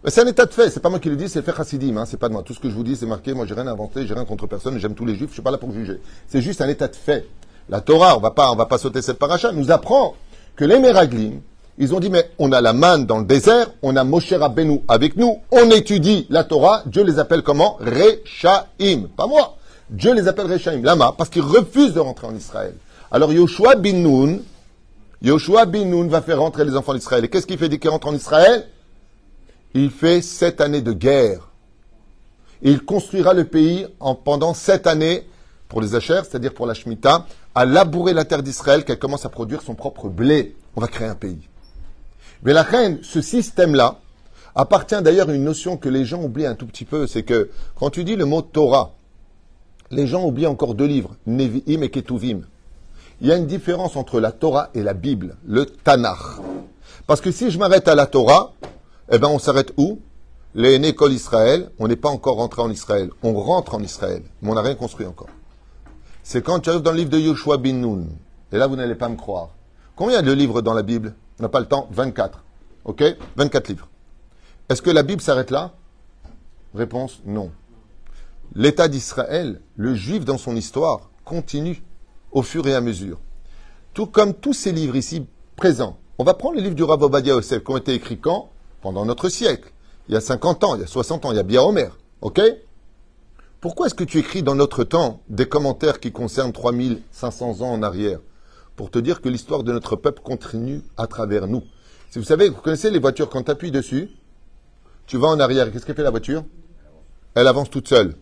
C'est 0.07 0.21
un 0.21 0.27
état 0.27 0.45
de 0.45 0.53
fait. 0.53 0.69
C'est 0.69 0.79
pas 0.79 0.89
moi 0.89 0.99
qui 0.99 1.09
le 1.09 1.15
dis, 1.15 1.27
c'est 1.27 1.39
le 1.39 1.45
fait 1.45 1.55
chassidim. 1.55 1.97
Hein, 1.97 2.05
c'est 2.05 2.17
pas 2.17 2.29
de 2.29 2.33
moi. 2.33 2.43
Tout 2.43 2.53
ce 2.53 2.59
que 2.59 2.69
je 2.69 2.75
vous 2.75 2.83
dis, 2.83 2.95
c'est 2.95 3.05
marqué. 3.05 3.33
Moi, 3.33 3.45
j'ai 3.45 3.55
rien 3.55 3.67
inventé. 3.67 4.05
J'ai 4.07 4.13
rien 4.13 4.25
contre 4.25 4.47
personne. 4.47 4.77
J'aime 4.77 4.95
tous 4.95 5.05
les 5.05 5.15
juifs. 5.15 5.29
Je 5.29 5.33
suis 5.33 5.41
pas 5.41 5.51
là 5.51 5.57
pour 5.57 5.71
juger. 5.73 5.99
C'est 6.27 6.41
juste 6.41 6.61
un 6.61 6.69
état 6.69 6.87
de 6.87 6.95
fait. 6.95 7.27
La 7.67 7.81
Torah, 7.81 8.15
on 8.15 8.21
va 8.21 8.31
pas, 8.31 8.51
on 8.51 8.55
va 8.55 8.67
pas 8.67 8.77
sauter 8.77 9.01
cette 9.01 9.17
paracha. 9.17 9.51
Nous 9.51 9.71
apprend 9.71 10.15
que 10.55 10.63
les 10.63 10.79
Meraglim, 10.79 11.41
ils 11.77 11.93
ont 11.93 11.99
dit, 11.99 12.09
mais 12.09 12.29
on 12.39 12.51
a 12.51 12.61
la 12.61 12.71
manne 12.71 13.05
dans 13.05 13.17
le 13.17 13.25
désert, 13.25 13.67
on 13.81 13.95
a 13.95 14.03
Moshe 14.03 14.31
Rabbeinu 14.31 14.83
avec 14.87 15.17
nous, 15.17 15.39
on 15.51 15.69
étudie 15.71 16.27
la 16.29 16.45
Torah, 16.45 16.83
Dieu 16.85 17.03
les 17.03 17.19
appelle 17.19 17.41
comment? 17.41 17.77
Rechaim. 17.81 19.07
Pas 19.17 19.27
moi. 19.27 19.57
Dieu 19.89 20.13
les 20.13 20.27
appelle 20.27 20.51
Rechaim. 20.51 20.81
Lama, 20.81 21.13
parce 21.17 21.29
qu'ils 21.29 21.43
refusent 21.43 21.93
de 21.93 21.99
rentrer 21.99 22.27
en 22.27 22.35
Israël. 22.35 22.75
Alors 23.11 23.31
Yoshua 23.31 23.75
bin 23.75 23.93
Nun, 23.93 24.39
va 26.07 26.21
faire 26.21 26.39
rentrer 26.39 26.65
les 26.65 26.75
enfants 26.75 26.93
d'Israël. 26.93 27.25
Et 27.25 27.29
qu'est-ce 27.29 27.47
qu'il 27.47 27.57
fait 27.57 27.69
dès 27.69 27.79
qu'il 27.79 27.89
rentre 27.89 28.07
en 28.07 28.15
Israël? 28.15 28.67
Il 29.73 29.91
fait 29.91 30.21
sept 30.21 30.61
années 30.61 30.81
de 30.81 30.93
guerre. 30.93 31.49
Il 32.61 32.83
construira 32.83 33.33
le 33.33 33.45
pays 33.45 33.85
en, 33.99 34.15
pendant 34.15 34.53
sept 34.53 34.87
années 34.87 35.27
pour 35.67 35.81
les 35.81 35.95
Achers, 35.95 36.25
c'est-à-dire 36.25 36.53
pour 36.53 36.65
la 36.65 36.73
Shemitah, 36.73 37.25
à 37.53 37.65
labourer 37.65 38.13
la 38.13 38.25
terre 38.25 38.43
d'Israël, 38.43 38.85
qu'elle 38.85 38.99
commence 38.99 39.25
à 39.25 39.29
produire 39.29 39.61
son 39.61 39.75
propre 39.75 40.09
blé. 40.09 40.55
On 40.75 40.81
va 40.81 40.87
créer 40.87 41.07
un 41.07 41.15
pays. 41.15 41.47
Mais 42.43 42.53
la 42.53 42.63
reine, 42.63 42.99
ce 43.01 43.21
système-là, 43.21 43.99
appartient 44.55 45.01
d'ailleurs 45.01 45.29
à 45.29 45.33
une 45.33 45.43
notion 45.43 45.77
que 45.77 45.89
les 45.89 46.05
gens 46.05 46.23
oublient 46.23 46.45
un 46.45 46.55
tout 46.55 46.65
petit 46.65 46.85
peu, 46.85 47.07
c'est 47.07 47.23
que 47.23 47.49
quand 47.75 47.89
tu 47.89 48.03
dis 48.03 48.15
le 48.15 48.25
mot 48.25 48.41
Torah, 48.41 48.93
les 49.95 50.07
gens 50.07 50.25
oublient 50.25 50.47
encore 50.47 50.75
deux 50.75 50.85
livres, 50.85 51.15
Nevi'im 51.25 51.81
et 51.81 51.89
Ketuvim. 51.89 52.41
Il 53.21 53.27
y 53.27 53.31
a 53.31 53.37
une 53.37 53.47
différence 53.47 53.95
entre 53.95 54.19
la 54.19 54.33
Torah 54.33 54.69
et 54.73 54.83
la 54.83 54.93
Bible, 54.93 55.37
le 55.47 55.65
Tanakh. 55.65 56.19
Parce 57.07 57.21
que 57.21 57.31
si 57.31 57.49
je 57.49 57.57
m'arrête 57.57 57.87
à 57.87 57.95
la 57.95 58.05
Torah, 58.05 58.53
eh 59.09 59.17
ben 59.17 59.29
on 59.29 59.39
s'arrête 59.39 59.73
où? 59.77 59.99
Les 60.53 60.75
écoles 60.75 61.13
Israël, 61.13 61.69
on 61.79 61.87
n'est 61.87 61.95
pas 61.95 62.09
encore 62.09 62.37
rentré 62.37 62.61
en 62.61 62.69
Israël. 62.69 63.09
On 63.23 63.33
rentre 63.33 63.75
en 63.75 63.81
Israël, 63.81 64.23
mais 64.41 64.51
on 64.51 64.55
n'a 64.55 64.61
rien 64.61 64.75
construit 64.75 65.05
encore. 65.05 65.29
C'est 66.23 66.41
quand 66.41 66.59
tu 66.59 66.69
arrives 66.69 66.81
dans 66.81 66.91
le 66.91 66.97
livre 66.97 67.09
de 67.09 67.19
Yoshua 67.19 67.57
bin 67.57 67.73
Nun, 67.73 68.05
et 68.51 68.57
là 68.57 68.67
vous 68.67 68.75
n'allez 68.75 68.95
pas 68.95 69.09
me 69.09 69.15
croire. 69.15 69.49
Combien 69.95 70.21
de 70.21 70.31
livres 70.31 70.61
dans 70.61 70.73
la 70.73 70.83
Bible? 70.83 71.13
On 71.39 71.43
n'a 71.43 71.49
pas 71.49 71.59
le 71.61 71.67
temps, 71.67 71.87
24. 71.91 72.43
Ok? 72.83 73.03
24 73.37 73.69
livres. 73.69 73.87
Est-ce 74.67 74.81
que 74.81 74.89
la 74.89 75.03
Bible 75.03 75.21
s'arrête 75.21 75.51
là? 75.51 75.71
Réponse 76.73 77.21
non. 77.25 77.51
L'État 78.53 78.87
d'Israël, 78.87 79.61
le 79.75 79.95
juif 79.95 80.25
dans 80.25 80.37
son 80.37 80.55
histoire, 80.55 81.09
continue 81.23 81.83
au 82.31 82.41
fur 82.41 82.67
et 82.67 82.75
à 82.75 82.81
mesure. 82.81 83.19
Tout 83.93 84.05
comme 84.05 84.33
tous 84.33 84.53
ces 84.53 84.71
livres 84.71 84.95
ici 84.95 85.25
présents. 85.55 85.97
On 86.17 86.23
va 86.23 86.33
prendre 86.33 86.55
les 86.55 86.61
livres 86.61 86.75
du 86.75 86.83
Rav 86.83 87.01
Obadia 87.01 87.33
Yosef 87.33 87.63
qui 87.63 87.71
ont 87.71 87.77
été 87.77 87.93
écrits 87.93 88.19
quand? 88.19 88.49
Pendant 88.81 89.05
notre 89.05 89.29
siècle. 89.29 89.71
Il 90.07 90.13
y 90.13 90.17
a 90.17 90.21
50 90.21 90.63
ans, 90.63 90.75
il 90.75 90.81
y 90.81 90.83
a 90.83 90.87
60 90.87 91.25
ans, 91.25 91.31
il 91.31 91.37
y 91.37 91.39
a 91.39 91.43
bien 91.43 91.61
Omer. 91.61 91.97
Ok? 92.21 92.39
Pourquoi 93.59 93.87
est-ce 93.87 93.95
que 93.95 94.03
tu 94.03 94.19
écris 94.19 94.43
dans 94.43 94.53
notre 94.53 94.83
temps 94.83 95.21
des 95.27 95.47
commentaires 95.47 95.99
qui 95.99 96.11
concernent 96.11 96.53
3500 96.53 97.61
ans 97.61 97.71
en 97.71 97.81
arrière? 97.81 98.19
Pour 98.75 98.91
te 98.91 98.99
dire 98.99 99.21
que 99.21 99.29
l'histoire 99.29 99.63
de 99.63 99.71
notre 99.71 99.95
peuple 99.95 100.21
continue 100.21 100.81
à 100.97 101.07
travers 101.07 101.47
nous. 101.47 101.63
Si 102.11 102.19
vous 102.19 102.25
savez, 102.25 102.49
vous 102.49 102.61
connaissez 102.61 102.91
les 102.91 102.99
voitures, 102.99 103.29
quand 103.29 103.43
tu 103.43 103.51
appuies 103.51 103.71
dessus, 103.71 104.09
tu 105.07 105.17
vas 105.17 105.29
en 105.29 105.39
arrière. 105.39 105.71
Qu'est-ce 105.71 105.85
qu'elle 105.85 105.95
fait 105.95 106.03
la 106.03 106.11
voiture? 106.11 106.43
Elle 107.33 107.47
avance 107.47 107.69
toute 107.69 107.87
seule. 107.87 108.15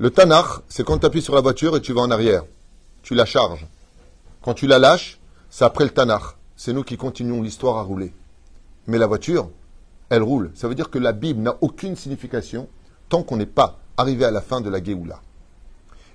Le 0.00 0.10
Tanakh, 0.10 0.62
c'est 0.68 0.84
quand 0.84 0.98
tu 0.98 1.06
appuies 1.06 1.22
sur 1.22 1.34
la 1.34 1.40
voiture 1.40 1.76
et 1.76 1.80
tu 1.80 1.92
vas 1.92 2.02
en 2.02 2.10
arrière. 2.12 2.44
Tu 3.02 3.16
la 3.16 3.24
charges. 3.24 3.66
Quand 4.42 4.54
tu 4.54 4.68
la 4.68 4.78
lâches, 4.78 5.18
c'est 5.50 5.64
après 5.64 5.82
le 5.82 5.90
Tanakh. 5.90 6.22
C'est 6.54 6.72
nous 6.72 6.84
qui 6.84 6.96
continuons 6.96 7.42
l'histoire 7.42 7.78
à 7.78 7.82
rouler. 7.82 8.14
Mais 8.86 8.96
la 8.96 9.08
voiture, 9.08 9.50
elle 10.08 10.22
roule. 10.22 10.52
Ça 10.54 10.68
veut 10.68 10.76
dire 10.76 10.90
que 10.90 11.00
la 11.00 11.10
Bible 11.10 11.42
n'a 11.42 11.56
aucune 11.62 11.96
signification 11.96 12.68
tant 13.08 13.24
qu'on 13.24 13.38
n'est 13.38 13.44
pas 13.44 13.80
arrivé 13.96 14.24
à 14.24 14.30
la 14.30 14.40
fin 14.40 14.60
de 14.60 14.70
la 14.70 14.80
Géoula. 14.80 15.20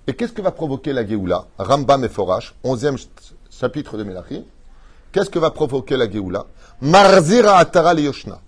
Et 0.07 0.13
qu'est-ce 0.13 0.31
que 0.31 0.41
va 0.41 0.51
provoquer 0.51 0.93
la 0.93 1.05
Géoula? 1.05 1.47
Rambam 1.57 2.05
et 2.05 2.09
Forash, 2.09 2.55
11e 2.63 3.05
chapitre 3.49 3.97
de 3.97 4.03
Melachim. 4.05 4.43
Qu'est-ce 5.11 5.29
que 5.29 5.39
va 5.39 5.51
provoquer 5.51 5.97
la 5.97 6.09
Géoula? 6.09 6.45
Marzira 6.79 7.57
Atara 7.57 7.95
Yoshna. 7.95 8.39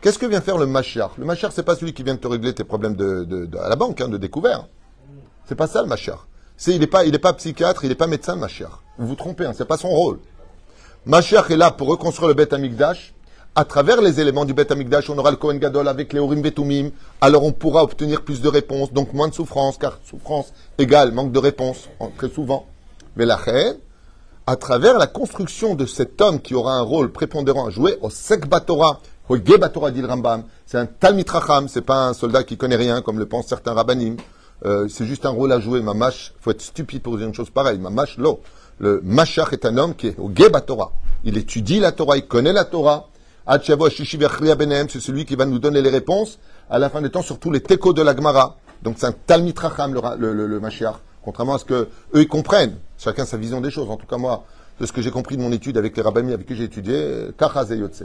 Qu'est-ce 0.00 0.18
que 0.18 0.26
vient 0.26 0.40
faire 0.40 0.58
le 0.58 0.66
Mashiach 0.66 1.12
Le 1.18 1.24
Mashiach, 1.24 1.50
c'est 1.52 1.62
pas 1.62 1.74
celui 1.76 1.92
qui 1.92 2.02
vient 2.02 2.16
te 2.16 2.28
régler 2.28 2.54
tes 2.54 2.64
problèmes 2.64 2.94
de, 2.94 3.48
à 3.58 3.68
la 3.68 3.76
banque, 3.76 4.00
hein, 4.00 4.08
de 4.08 4.16
découvert. 4.18 4.66
C'est 5.48 5.54
pas 5.54 5.66
ça 5.66 5.82
le 5.82 5.88
Mashiach. 5.88 6.18
C'est, 6.56 6.72
il 6.74 6.80
n'est 6.80 6.86
pas, 6.86 7.02
pas 7.20 7.32
psychiatre, 7.34 7.84
il 7.84 7.88
n'est 7.88 7.94
pas 7.94 8.06
médecin, 8.06 8.34
le 8.34 8.40
Mashiach. 8.40 8.70
Vous 8.98 9.06
vous 9.08 9.14
trompez, 9.14 9.46
hein, 9.46 9.52
c'est 9.56 9.64
pas 9.66 9.76
son 9.76 9.88
rôle. 9.88 10.18
Mashiach 11.06 11.50
est 11.50 11.56
là 11.56 11.70
pour 11.70 11.88
reconstruire 11.88 12.28
le 12.28 12.34
Beth 12.34 12.52
Amikdash. 12.52 13.14
À 13.54 13.64
travers 13.64 14.02
les 14.02 14.20
éléments 14.20 14.44
du 14.44 14.52
Beth 14.52 14.70
Amikdash, 14.70 15.08
on 15.08 15.16
aura 15.16 15.30
le 15.30 15.38
Kohen 15.38 15.58
Gadol 15.58 15.88
avec 15.88 16.12
les 16.12 16.18
Urim 16.20 16.42
Betumim. 16.42 16.90
Alors 17.22 17.42
on 17.44 17.52
pourra 17.52 17.82
obtenir 17.82 18.22
plus 18.22 18.42
de 18.42 18.48
réponses, 18.48 18.92
donc 18.92 19.12
moins 19.14 19.28
de 19.28 19.34
souffrance, 19.34 19.78
car 19.78 19.98
souffrance 20.04 20.52
égale 20.78 21.12
manque 21.12 21.32
de 21.32 21.38
réponse, 21.38 21.88
en- 22.00 22.08
très 22.10 22.28
souvent. 22.28 22.66
Mais 23.16 23.24
la 23.24 23.36
reine, 23.36 23.76
à 24.46 24.56
travers 24.56 24.98
la 24.98 25.06
construction 25.06 25.74
de 25.74 25.86
cet 25.86 26.20
homme 26.20 26.40
qui 26.40 26.54
aura 26.54 26.74
un 26.74 26.82
rôle 26.82 27.10
prépondérant 27.12 27.66
à 27.66 27.70
jouer 27.70 27.96
au 28.02 28.10
Sekba 28.10 28.60
Dit 29.28 30.00
le 30.00 30.06
Rambam, 30.06 30.44
c'est 30.66 30.78
un 30.78 30.86
Talmid 30.86 31.28
Racham, 31.28 31.66
c'est 31.68 31.82
pas 31.82 32.08
un 32.08 32.14
soldat 32.14 32.44
qui 32.44 32.56
connaît 32.56 32.76
rien 32.76 33.02
comme 33.02 33.18
le 33.18 33.26
pensent 33.26 33.48
certains 33.48 33.74
rabbanim. 33.74 34.16
Euh, 34.64 34.86
c'est 34.88 35.04
juste 35.04 35.26
un 35.26 35.30
rôle 35.30 35.52
à 35.52 35.58
jouer. 35.58 35.82
Mamash, 35.82 36.32
faut 36.40 36.52
être 36.52 36.62
stupide 36.62 37.02
pour 37.02 37.16
dire 37.18 37.26
une 37.26 37.34
chose 37.34 37.50
pareille. 37.50 37.78
Mamash, 37.78 38.18
lo. 38.18 38.40
Le 38.78 39.00
Mashach 39.02 39.52
est 39.52 39.64
un 39.66 39.76
homme 39.78 39.94
qui 39.94 40.08
est 40.08 40.18
au 40.18 40.30
Geba 40.34 40.60
Torah. 40.60 40.92
Il 41.24 41.36
étudie 41.38 41.80
la 41.80 41.92
Torah, 41.92 42.16
il 42.16 42.26
connaît 42.26 42.52
la 42.52 42.64
Torah. 42.64 43.08
C'est 43.48 45.00
celui 45.00 45.24
qui 45.24 45.34
va 45.34 45.46
nous 45.46 45.58
donner 45.58 45.82
les 45.82 45.90
réponses 45.90 46.38
à 46.68 46.78
la 46.78 46.88
fin 46.88 47.00
des 47.00 47.10
temps 47.10 47.22
sur 47.22 47.38
tous 47.38 47.50
les 47.50 47.60
techos 47.60 47.92
de 47.92 48.02
la 48.02 48.14
Gemara. 48.14 48.56
Donc 48.82 48.96
c'est 48.98 49.06
un 49.06 49.12
Talmid 49.12 49.58
Racham, 49.58 49.94
le, 49.94 50.32
le, 50.32 50.46
le. 50.46 50.60
Contrairement 51.22 51.54
à 51.54 51.58
ce 51.58 51.64
que 51.64 51.88
eux 52.14 52.22
ils 52.22 52.28
comprennent. 52.28 52.76
Chacun 52.98 53.24
sa 53.24 53.36
vision 53.36 53.60
des 53.60 53.70
choses. 53.70 53.90
En 53.90 53.96
tout 53.96 54.06
cas, 54.06 54.18
moi, 54.18 54.44
de 54.80 54.86
ce 54.86 54.92
que 54.92 55.02
j'ai 55.02 55.10
compris 55.10 55.36
de 55.36 55.42
mon 55.42 55.52
étude 55.52 55.76
avec 55.78 55.96
les 55.96 56.02
rabbins 56.02 56.28
avec 56.28 56.46
qui 56.46 56.54
j'ai 56.54 56.64
étudié, 56.64 57.28
Kachaz 57.38 57.72
et 57.72 57.76
Yotze. 57.76 58.04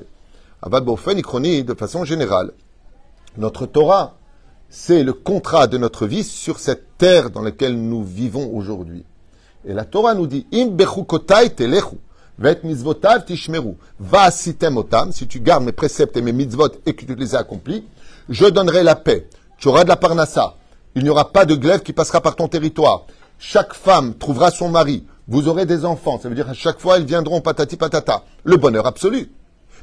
Avad 0.63 0.85
Bofen 0.85 1.17
Ikroni, 1.17 1.63
de 1.63 1.73
façon 1.73 2.05
générale, 2.05 2.51
notre 3.35 3.65
Torah, 3.65 4.13
c'est 4.69 5.03
le 5.03 5.13
contrat 5.13 5.65
de 5.65 5.79
notre 5.79 6.05
vie 6.05 6.23
sur 6.23 6.59
cette 6.59 6.99
terre 6.99 7.31
dans 7.31 7.41
laquelle 7.41 7.75
nous 7.75 8.03
vivons 8.03 8.53
aujourd'hui. 8.53 9.03
Et 9.65 9.73
la 9.73 9.85
Torah 9.85 10.13
nous 10.13 10.27
dit, 10.27 10.45
Im 10.53 10.77
telechu, 10.77 11.95
vet 12.37 12.63
mitzvotav 12.63 13.25
tishmeru, 13.25 13.73
va 13.99 14.29
sitem 14.29 14.77
otam, 14.77 15.11
si 15.11 15.27
tu 15.27 15.39
gardes 15.39 15.63
mes 15.63 15.71
préceptes 15.71 16.15
et 16.17 16.21
mes 16.21 16.31
mitzvot 16.31 16.69
et 16.85 16.93
que 16.93 17.05
tu 17.05 17.15
les 17.15 17.33
as 17.33 17.39
accomplis, 17.39 17.83
je 18.29 18.45
donnerai 18.45 18.83
la 18.83 18.95
paix. 18.95 19.27
Tu 19.57 19.67
auras 19.67 19.83
de 19.83 19.89
la 19.89 19.95
parnassa. 19.95 20.57
Il 20.93 21.03
n'y 21.03 21.09
aura 21.09 21.31
pas 21.31 21.45
de 21.45 21.55
glaive 21.55 21.81
qui 21.81 21.93
passera 21.93 22.21
par 22.21 22.35
ton 22.35 22.47
territoire. 22.47 23.05
Chaque 23.39 23.73
femme 23.73 24.13
trouvera 24.13 24.51
son 24.51 24.69
mari. 24.69 25.05
Vous 25.27 25.47
aurez 25.47 25.65
des 25.65 25.85
enfants. 25.85 26.19
Ça 26.21 26.29
veut 26.29 26.35
dire 26.35 26.49
à 26.49 26.53
chaque 26.53 26.79
fois, 26.79 26.99
ils 26.99 27.05
viendront 27.05 27.41
patati 27.41 27.77
patata. 27.77 28.23
Le 28.43 28.57
bonheur 28.57 28.85
absolu. 28.85 29.31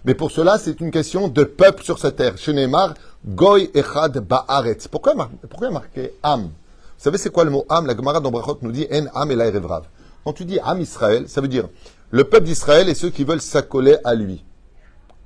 Mais 0.08 0.14
pour 0.14 0.30
cela, 0.30 0.56
c'est 0.56 0.80
une 0.80 0.90
question 0.90 1.28
de 1.28 1.44
peuple 1.44 1.84
sur 1.84 1.98
cette 1.98 2.16
terre. 2.16 2.38
Chez 2.38 2.54
Neymar, 2.54 2.94
Goy 3.26 3.70
Echad 3.74 4.16
Ba'aretz. 4.20 4.88
Pourquoi, 4.88 5.12
pourquoi 5.50 5.70
marquer 5.70 6.14
Am? 6.22 6.44
Vous 6.44 6.48
savez, 6.96 7.18
c'est 7.18 7.28
quoi 7.28 7.44
le 7.44 7.50
mot 7.50 7.66
Am? 7.68 7.84
La 7.84 7.94
Gemara 7.94 8.18
d'Ombrachot 8.18 8.56
nous 8.62 8.72
dit 8.72 8.86
En 8.90 9.04
Am 9.14 9.30
et 9.30 9.34
Evrav. 9.34 9.84
Quand 10.24 10.32
tu 10.32 10.46
dis 10.46 10.58
Am 10.60 10.80
Israël, 10.80 11.28
ça 11.28 11.42
veut 11.42 11.48
dire 11.48 11.68
le 12.10 12.24
peuple 12.24 12.46
d'Israël 12.46 12.88
et 12.88 12.94
ceux 12.94 13.10
qui 13.10 13.22
veulent 13.22 13.42
s'accoler 13.42 13.98
à 14.02 14.14
lui, 14.14 14.42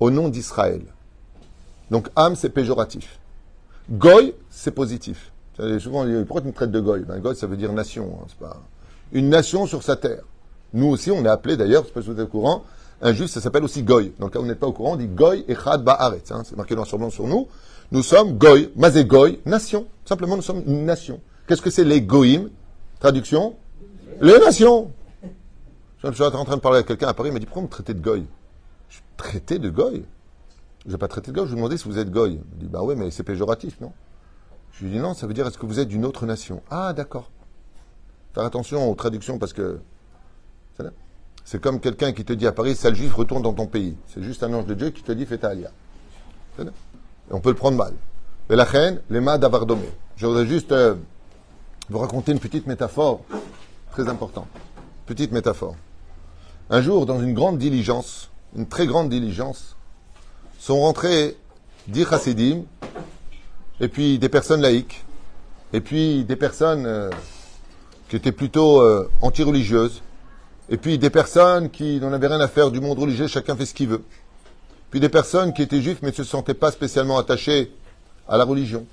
au 0.01 0.11
nom 0.11 0.27
d'Israël. 0.27 0.81
Donc 1.89 2.09
Am, 2.17 2.35
c'est 2.35 2.49
péjoratif. 2.49 3.19
Goy, 3.89 4.35
c'est 4.49 4.71
positif. 4.71 5.31
Souvent, 5.79 6.05
pourquoi 6.27 6.41
tu 6.41 6.47
me 6.47 6.51
traites 6.51 6.71
de 6.71 6.81
Goy? 6.81 7.05
Ben, 7.07 7.19
Goy, 7.19 7.37
ça 7.37 7.47
veut 7.47 7.55
dire 7.55 7.71
nation. 7.71 8.19
hein, 8.21 8.27
pas... 8.37 8.61
Une 9.13 9.29
nation 9.29 9.65
sur 9.65 9.81
sa 9.81 9.95
terre. 9.95 10.23
Nous 10.73 10.87
aussi, 10.87 11.09
on 11.09 11.23
est 11.23 11.29
appelé 11.29 11.55
d'ailleurs, 11.55 11.83
je 11.83 11.87
sais 11.87 11.93
pas 11.93 12.01
si 12.01 12.07
vous 12.07 12.15
êtes 12.15 12.27
au 12.27 12.27
courant, 12.27 12.65
un 13.03 13.13
juif, 13.13 13.29
ça 13.29 13.41
s'appelle 13.41 13.63
aussi 13.63 13.83
Goy. 13.83 14.13
Dans 14.17 14.27
le 14.27 14.31
cas 14.31 14.39
où 14.39 14.43
vous 14.43 14.47
n'êtes 14.47 14.59
pas 14.59 14.67
au 14.67 14.71
courant, 14.71 14.93
on 14.93 14.95
dit 14.95 15.07
Goy 15.07 15.43
Echad 15.47 15.83
Ba'aretz. 15.83 16.31
Hein, 16.31 16.43
c'est 16.45 16.55
marqué 16.55 16.73
noir 16.73 16.87
sur 16.87 16.97
blanc 16.97 17.09
sur 17.09 17.27
nous. 17.27 17.47
Nous 17.91 18.01
sommes 18.01 18.37
Goy, 18.37 18.71
Mazé 18.77 19.03
Goy, 19.05 19.39
nation. 19.45 19.85
Simplement, 20.05 20.37
nous 20.37 20.41
sommes 20.41 20.63
une 20.65 20.85
nation. 20.85 21.19
Qu'est-ce 21.47 21.61
que 21.61 21.69
c'est 21.69 21.83
les 21.83 22.01
Goïm 22.01 22.49
Traduction? 22.99 23.55
Les 24.21 24.39
nations. 24.39 24.89
Je 26.01 26.11
suis 26.11 26.23
en 26.23 26.45
train 26.45 26.55
de 26.55 26.61
parler 26.61 26.79
à 26.79 26.83
quelqu'un 26.83 27.07
à 27.07 27.13
Paris, 27.13 27.29
il 27.29 27.33
m'a 27.33 27.39
dit 27.39 27.45
Pourquoi 27.45 27.63
me 27.63 27.67
traitez 27.67 27.93
de 27.93 28.01
Goy? 28.01 28.25
Je 28.89 28.99
traité 29.17 29.59
de 29.59 29.69
Goy 29.69 30.05
Je 30.85 30.91
n'ai 30.91 30.97
pas 30.97 31.07
traité 31.07 31.31
de 31.31 31.35
Goy, 31.35 31.47
je 31.47 31.55
lui 31.55 31.65
ai 31.65 31.77
si 31.77 31.87
vous 31.89 31.97
êtes 31.97 32.09
Goy. 32.09 32.39
Il 32.53 32.57
dit 32.59 32.67
Bah 32.67 32.83
ouais, 32.83 32.95
mais 32.95 33.11
c'est 33.11 33.23
péjoratif, 33.23 33.79
non? 33.81 33.91
Je 34.71 34.85
lui 34.85 34.91
ai 34.91 34.93
dit 34.95 34.99
Non, 34.99 35.13
ça 35.13 35.27
veut 35.27 35.33
dire 35.33 35.45
est-ce 35.45 35.57
que 35.57 35.65
vous 35.65 35.79
êtes 35.79 35.89
d'une 35.89 36.05
autre 36.05 36.25
nation? 36.25 36.61
Ah, 36.71 36.93
d'accord. 36.93 37.31
Faire 38.33 38.45
attention 38.45 38.89
aux 38.89 38.95
traductions 38.95 39.39
parce 39.39 39.51
que. 39.51 39.79
C'est 41.45 41.61
comme 41.61 41.79
quelqu'un 41.79 42.13
qui 42.13 42.23
te 42.23 42.33
dit 42.33 42.47
à 42.47 42.51
Paris, 42.51 42.75
sale 42.75 42.95
juif, 42.95 43.13
retourne 43.13 43.41
dans 43.41 43.53
ton 43.53 43.67
pays. 43.67 43.95
C'est 44.07 44.23
juste 44.23 44.43
un 44.43 44.53
ange 44.53 44.65
de 44.65 44.73
Dieu 44.73 44.89
qui 44.91 45.03
te 45.03 45.11
dit, 45.11 45.25
fais 45.25 45.37
ta 45.37 45.49
alia. 45.49 45.71
Et 46.59 46.63
on 47.31 47.39
peut 47.39 47.49
le 47.49 47.55
prendre 47.55 47.77
mal. 47.77 47.93
Mais 48.49 48.55
la 48.55 48.63
reine, 48.63 49.01
les 49.09 49.19
mains 49.19 49.37
d'avardomé. 49.37 49.89
Je 50.15 50.25
voudrais 50.25 50.45
juste 50.45 50.71
euh, 50.71 50.95
vous 51.89 51.99
raconter 51.99 52.31
une 52.31 52.39
petite 52.39 52.67
métaphore 52.67 53.21
très 53.91 54.07
importante. 54.07 54.47
Petite 55.05 55.31
métaphore. 55.31 55.75
Un 56.69 56.81
jour, 56.81 57.05
dans 57.05 57.21
une 57.21 57.33
grande 57.33 57.57
diligence, 57.57 58.29
une 58.55 58.67
très 58.67 58.87
grande 58.87 59.09
diligence, 59.09 59.75
sont 60.59 60.79
rentrés 60.79 61.37
dix 61.87 62.05
chassidim, 62.05 62.63
et 63.79 63.87
puis 63.89 64.17
des 64.17 64.29
personnes 64.29 64.61
laïques, 64.61 65.03
et 65.73 65.81
puis 65.81 66.23
des 66.23 66.35
personnes 66.35 66.85
euh, 66.85 67.09
qui 68.07 68.15
étaient 68.15 68.31
plutôt 68.31 68.81
euh, 68.81 69.09
anti-religieuses, 69.21 70.01
et 70.69 70.77
puis 70.77 70.97
des 70.97 71.09
personnes 71.09 71.69
qui 71.69 71.99
n'en 71.99 72.13
avaient 72.13 72.27
rien 72.27 72.39
à 72.39 72.47
faire 72.47 72.71
du 72.71 72.79
monde 72.79 72.99
religieux, 72.99 73.27
chacun 73.27 73.55
fait 73.55 73.65
ce 73.65 73.73
qu'il 73.73 73.89
veut. 73.89 74.03
Puis 74.89 74.99
des 74.99 75.09
personnes 75.09 75.53
qui 75.53 75.61
étaient 75.61 75.81
juifs 75.81 75.99
mais 76.01 76.09
ne 76.09 76.13
se 76.13 76.23
sentaient 76.23 76.53
pas 76.53 76.71
spécialement 76.71 77.17
attachées 77.17 77.71
à 78.27 78.37
la 78.37 78.45
religion. 78.45 78.85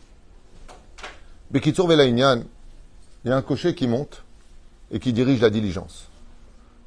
Bekitsur 1.50 1.86
Velaïnian, 1.86 2.42
il 3.24 3.30
y 3.30 3.32
a 3.32 3.36
un 3.36 3.42
cocher 3.42 3.74
qui 3.74 3.86
monte 3.86 4.22
et 4.90 4.98
qui 4.98 5.12
dirige 5.12 5.40
la 5.40 5.50
diligence. 5.50 6.08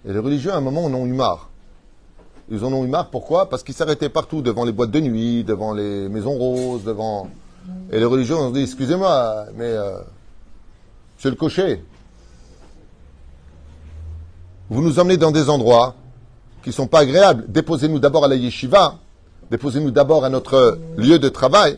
Et 0.06 0.12
les 0.12 0.20
religieux, 0.20 0.52
à 0.52 0.58
un 0.58 0.62
moment, 0.62 0.86
en 0.86 0.94
ont 0.94 1.06
eu 1.06 1.14
marre. 1.14 1.50
Ils 2.50 2.66
en 2.66 2.74
ont 2.74 2.84
eu 2.84 2.88
marre, 2.88 3.10
pourquoi? 3.10 3.50
Parce 3.50 3.64
qu'ils 3.64 3.76
s'arrêtaient 3.76 4.10
partout, 4.10 4.42
devant 4.42 4.66
les 4.66 4.72
boîtes 4.72 4.92
de 4.92 5.00
nuit, 5.00 5.44
devant 5.44 5.74
les 5.74 6.10
maisons 6.10 6.34
roses, 6.34 6.84
devant 6.84 7.30
Et 7.92 8.00
les 8.00 8.06
religieux 8.06 8.36
ont 8.36 8.52
dit, 8.52 8.64
excusez-moi, 8.64 9.46
mais 9.56 9.66
euh, 9.66 10.00
c'est 11.18 11.30
le 11.30 11.36
cocher. 11.36 11.84
Vous 14.74 14.82
nous 14.82 14.98
emmenez 14.98 15.18
dans 15.18 15.30
des 15.30 15.52
endroits 15.52 15.94
qui 16.64 16.70
ne 16.70 16.74
sont 16.74 16.88
pas 16.88 17.02
agréables. 17.02 17.46
Déposez-nous 17.48 18.00
d'abord 18.00 18.26
à 18.26 18.28
la 18.28 18.34
yeshiva, 18.34 18.98
déposez-nous 19.52 19.92
d'abord 19.92 20.26
à 20.26 20.30
notre 20.30 20.80
lieu 20.98 21.20
de 21.20 21.30
travail, 21.30 21.78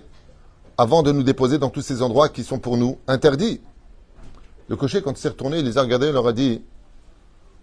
avant 0.78 1.04
de 1.04 1.12
nous 1.12 1.22
déposer 1.22 1.58
dans 1.58 1.68
tous 1.68 1.82
ces 1.82 2.02
endroits 2.02 2.30
qui 2.30 2.46
sont 2.46 2.58
pour 2.58 2.78
nous 2.78 2.98
interdits. 3.06 3.60
Le 4.70 4.78
cocher, 4.78 5.02
quand 5.02 5.12
il 5.12 5.18
s'est 5.18 5.28
retourné, 5.28 5.60
il 5.60 5.66
les 5.66 5.78
a 5.78 5.82
regardés, 5.82 6.08
il 6.08 6.14
leur 6.14 6.26
a 6.26 6.32
dit, 6.32 6.62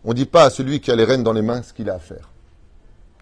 on 0.05 0.11
ne 0.11 0.15
dit 0.15 0.27
pas 0.27 0.45
à 0.45 0.51
celui 0.51 0.81
qui 0.81 0.91
a 0.91 0.97
les 0.97 1.05
rênes 1.05 1.23
dans 1.23 1.33
les 1.33 1.41
mains 1.41 1.63
ce 1.63 1.73
qu'il 1.73 1.89
a 1.89 1.95
à 1.95 1.99
faire. 1.99 2.29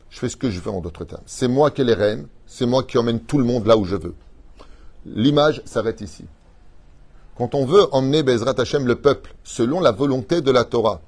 Je 0.08 0.18
fais 0.18 0.28
ce 0.28 0.36
que 0.36 0.50
je 0.50 0.58
veux 0.58 0.72
en 0.72 0.80
d'autres 0.80 1.04
termes. 1.04 1.22
C'est 1.26 1.46
moi 1.46 1.70
qui 1.70 1.82
ai 1.82 1.84
les 1.84 1.94
rênes, 1.94 2.26
c'est 2.44 2.66
moi 2.66 2.82
qui 2.82 2.98
emmène 2.98 3.20
tout 3.20 3.38
le 3.38 3.44
monde 3.44 3.66
là 3.66 3.76
où 3.76 3.84
je 3.84 3.94
veux. 3.94 4.16
L'image 5.06 5.62
s'arrête 5.64 6.00
ici. 6.00 6.24
Quand 7.38 7.54
on 7.54 7.64
veut 7.66 7.86
emmener 7.94 8.24
Bezrat 8.24 8.54
Hashem 8.58 8.84
le 8.88 8.96
peuple 8.96 9.32
selon 9.44 9.78
la 9.78 9.92
volonté 9.92 10.40
de 10.40 10.50
la 10.50 10.64
Torah, 10.64 11.02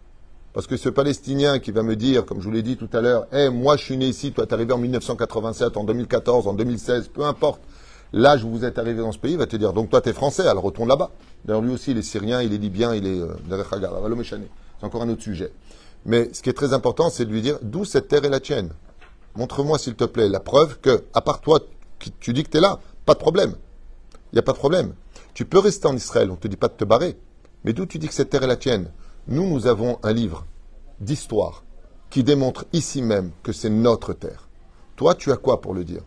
parce 0.52 0.66
que 0.66 0.76
ce 0.76 0.88
Palestinien 0.88 1.58
qui 1.58 1.70
va 1.70 1.82
me 1.82 1.96
dire, 1.96 2.24
comme 2.24 2.40
je 2.40 2.44
vous 2.44 2.50
l'ai 2.50 2.62
dit 2.62 2.76
tout 2.76 2.88
à 2.92 3.00
l'heure, 3.00 3.26
Eh, 3.32 3.48
moi 3.48 3.76
je 3.76 3.84
suis 3.84 3.96
né 3.96 4.06
ici, 4.06 4.32
toi 4.32 4.46
t'es 4.46 4.54
arrivé 4.54 4.72
en 4.72 4.78
1987, 4.78 5.76
en 5.76 5.84
2014, 5.84 6.46
en 6.46 6.54
2016, 6.54 7.08
peu 7.08 7.24
importe, 7.24 7.60
l'âge 8.12 8.44
où 8.44 8.50
vous 8.50 8.64
êtes 8.64 8.78
arrivé 8.78 9.00
dans 9.00 9.12
ce 9.12 9.18
pays, 9.18 9.36
va 9.36 9.46
te 9.46 9.56
dire, 9.56 9.72
donc 9.72 9.90
toi 9.90 10.00
t'es 10.00 10.12
français, 10.12 10.46
alors 10.46 10.64
retourne 10.64 10.88
là-bas. 10.88 11.10
D'ailleurs 11.44 11.62
lui 11.62 11.72
aussi 11.72 11.92
il 11.92 11.98
est 11.98 12.02
syrien, 12.02 12.42
il 12.42 12.52
est 12.52 12.58
libyen, 12.58 12.94
il 12.94 13.06
est 13.06 13.20
euh, 13.20 13.34
c'est 14.82 14.86
encore 14.86 15.02
un 15.02 15.08
autre 15.08 15.22
sujet. 15.22 15.52
Mais 16.04 16.30
ce 16.32 16.42
qui 16.42 16.50
est 16.50 16.54
très 16.54 16.72
important, 16.72 17.08
c'est 17.08 17.24
de 17.24 17.30
lui 17.30 17.40
dire, 17.40 17.58
d'où 17.62 17.84
cette 17.84 18.08
terre 18.08 18.24
est 18.24 18.28
la 18.28 18.40
tienne? 18.40 18.70
Montre-moi 19.36 19.78
s'il 19.78 19.94
te 19.94 20.04
plaît 20.04 20.28
la 20.28 20.40
preuve 20.40 20.78
que, 20.80 21.04
à 21.14 21.20
part 21.20 21.40
toi, 21.40 21.60
tu 22.20 22.32
dis 22.32 22.42
que 22.42 22.50
tu 22.50 22.58
es 22.58 22.60
là, 22.60 22.80
pas 23.06 23.14
de 23.14 23.20
problème. 23.20 23.54
Il 24.32 24.36
n'y 24.36 24.38
a 24.40 24.42
pas 24.42 24.52
de 24.52 24.58
problème. 24.58 24.94
Tu 25.34 25.44
peux 25.44 25.58
rester 25.58 25.86
en 25.86 25.96
Israël, 25.96 26.28
on 26.30 26.34
ne 26.34 26.38
te 26.38 26.48
dit 26.48 26.56
pas 26.56 26.68
de 26.68 26.74
te 26.74 26.84
barrer. 26.84 27.16
Mais 27.64 27.72
d'où 27.72 27.86
tu 27.86 27.98
dis 27.98 28.08
que 28.08 28.14
cette 28.14 28.30
terre 28.30 28.42
est 28.42 28.48
la 28.48 28.56
tienne? 28.56 28.90
Nous, 29.28 29.48
nous 29.48 29.68
avons 29.68 29.98
un 30.02 30.12
livre 30.12 30.46
d'histoire 31.00 31.62
qui 32.10 32.24
démontre 32.24 32.64
ici 32.72 33.02
même 33.02 33.30
que 33.44 33.52
c'est 33.52 33.70
notre 33.70 34.12
terre. 34.14 34.48
Toi, 34.96 35.14
tu 35.14 35.30
as 35.30 35.36
quoi 35.36 35.60
pour 35.60 35.74
le 35.74 35.84
dire? 35.84 36.02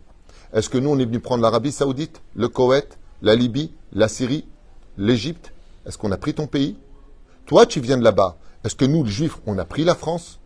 Est-ce 0.53 0.69
que 0.69 0.77
nous, 0.77 0.89
on 0.89 0.99
est 0.99 1.05
venu 1.05 1.21
prendre 1.21 1.41
l'Arabie 1.41 1.71
Saoudite, 1.71 2.21
le 2.35 2.49
Koweït, 2.49 2.99
la 3.21 3.35
Libye, 3.35 3.73
la 3.93 4.09
Syrie, 4.09 4.45
l'Égypte? 4.97 5.53
Est-ce 5.85 5.97
qu'on 5.97 6.11
a 6.11 6.17
pris 6.17 6.33
ton 6.33 6.47
pays? 6.47 6.77
Toi, 7.45 7.65
tu 7.65 7.79
viens 7.79 7.97
de 7.97 8.03
là-bas. 8.03 8.37
Est-ce 8.65 8.75
que 8.75 8.85
nous, 8.85 9.03
les 9.03 9.11
Juifs, 9.11 9.39
on 9.45 9.57
a 9.57 9.65
pris 9.65 9.85
la 9.85 9.95
France? 9.95 10.39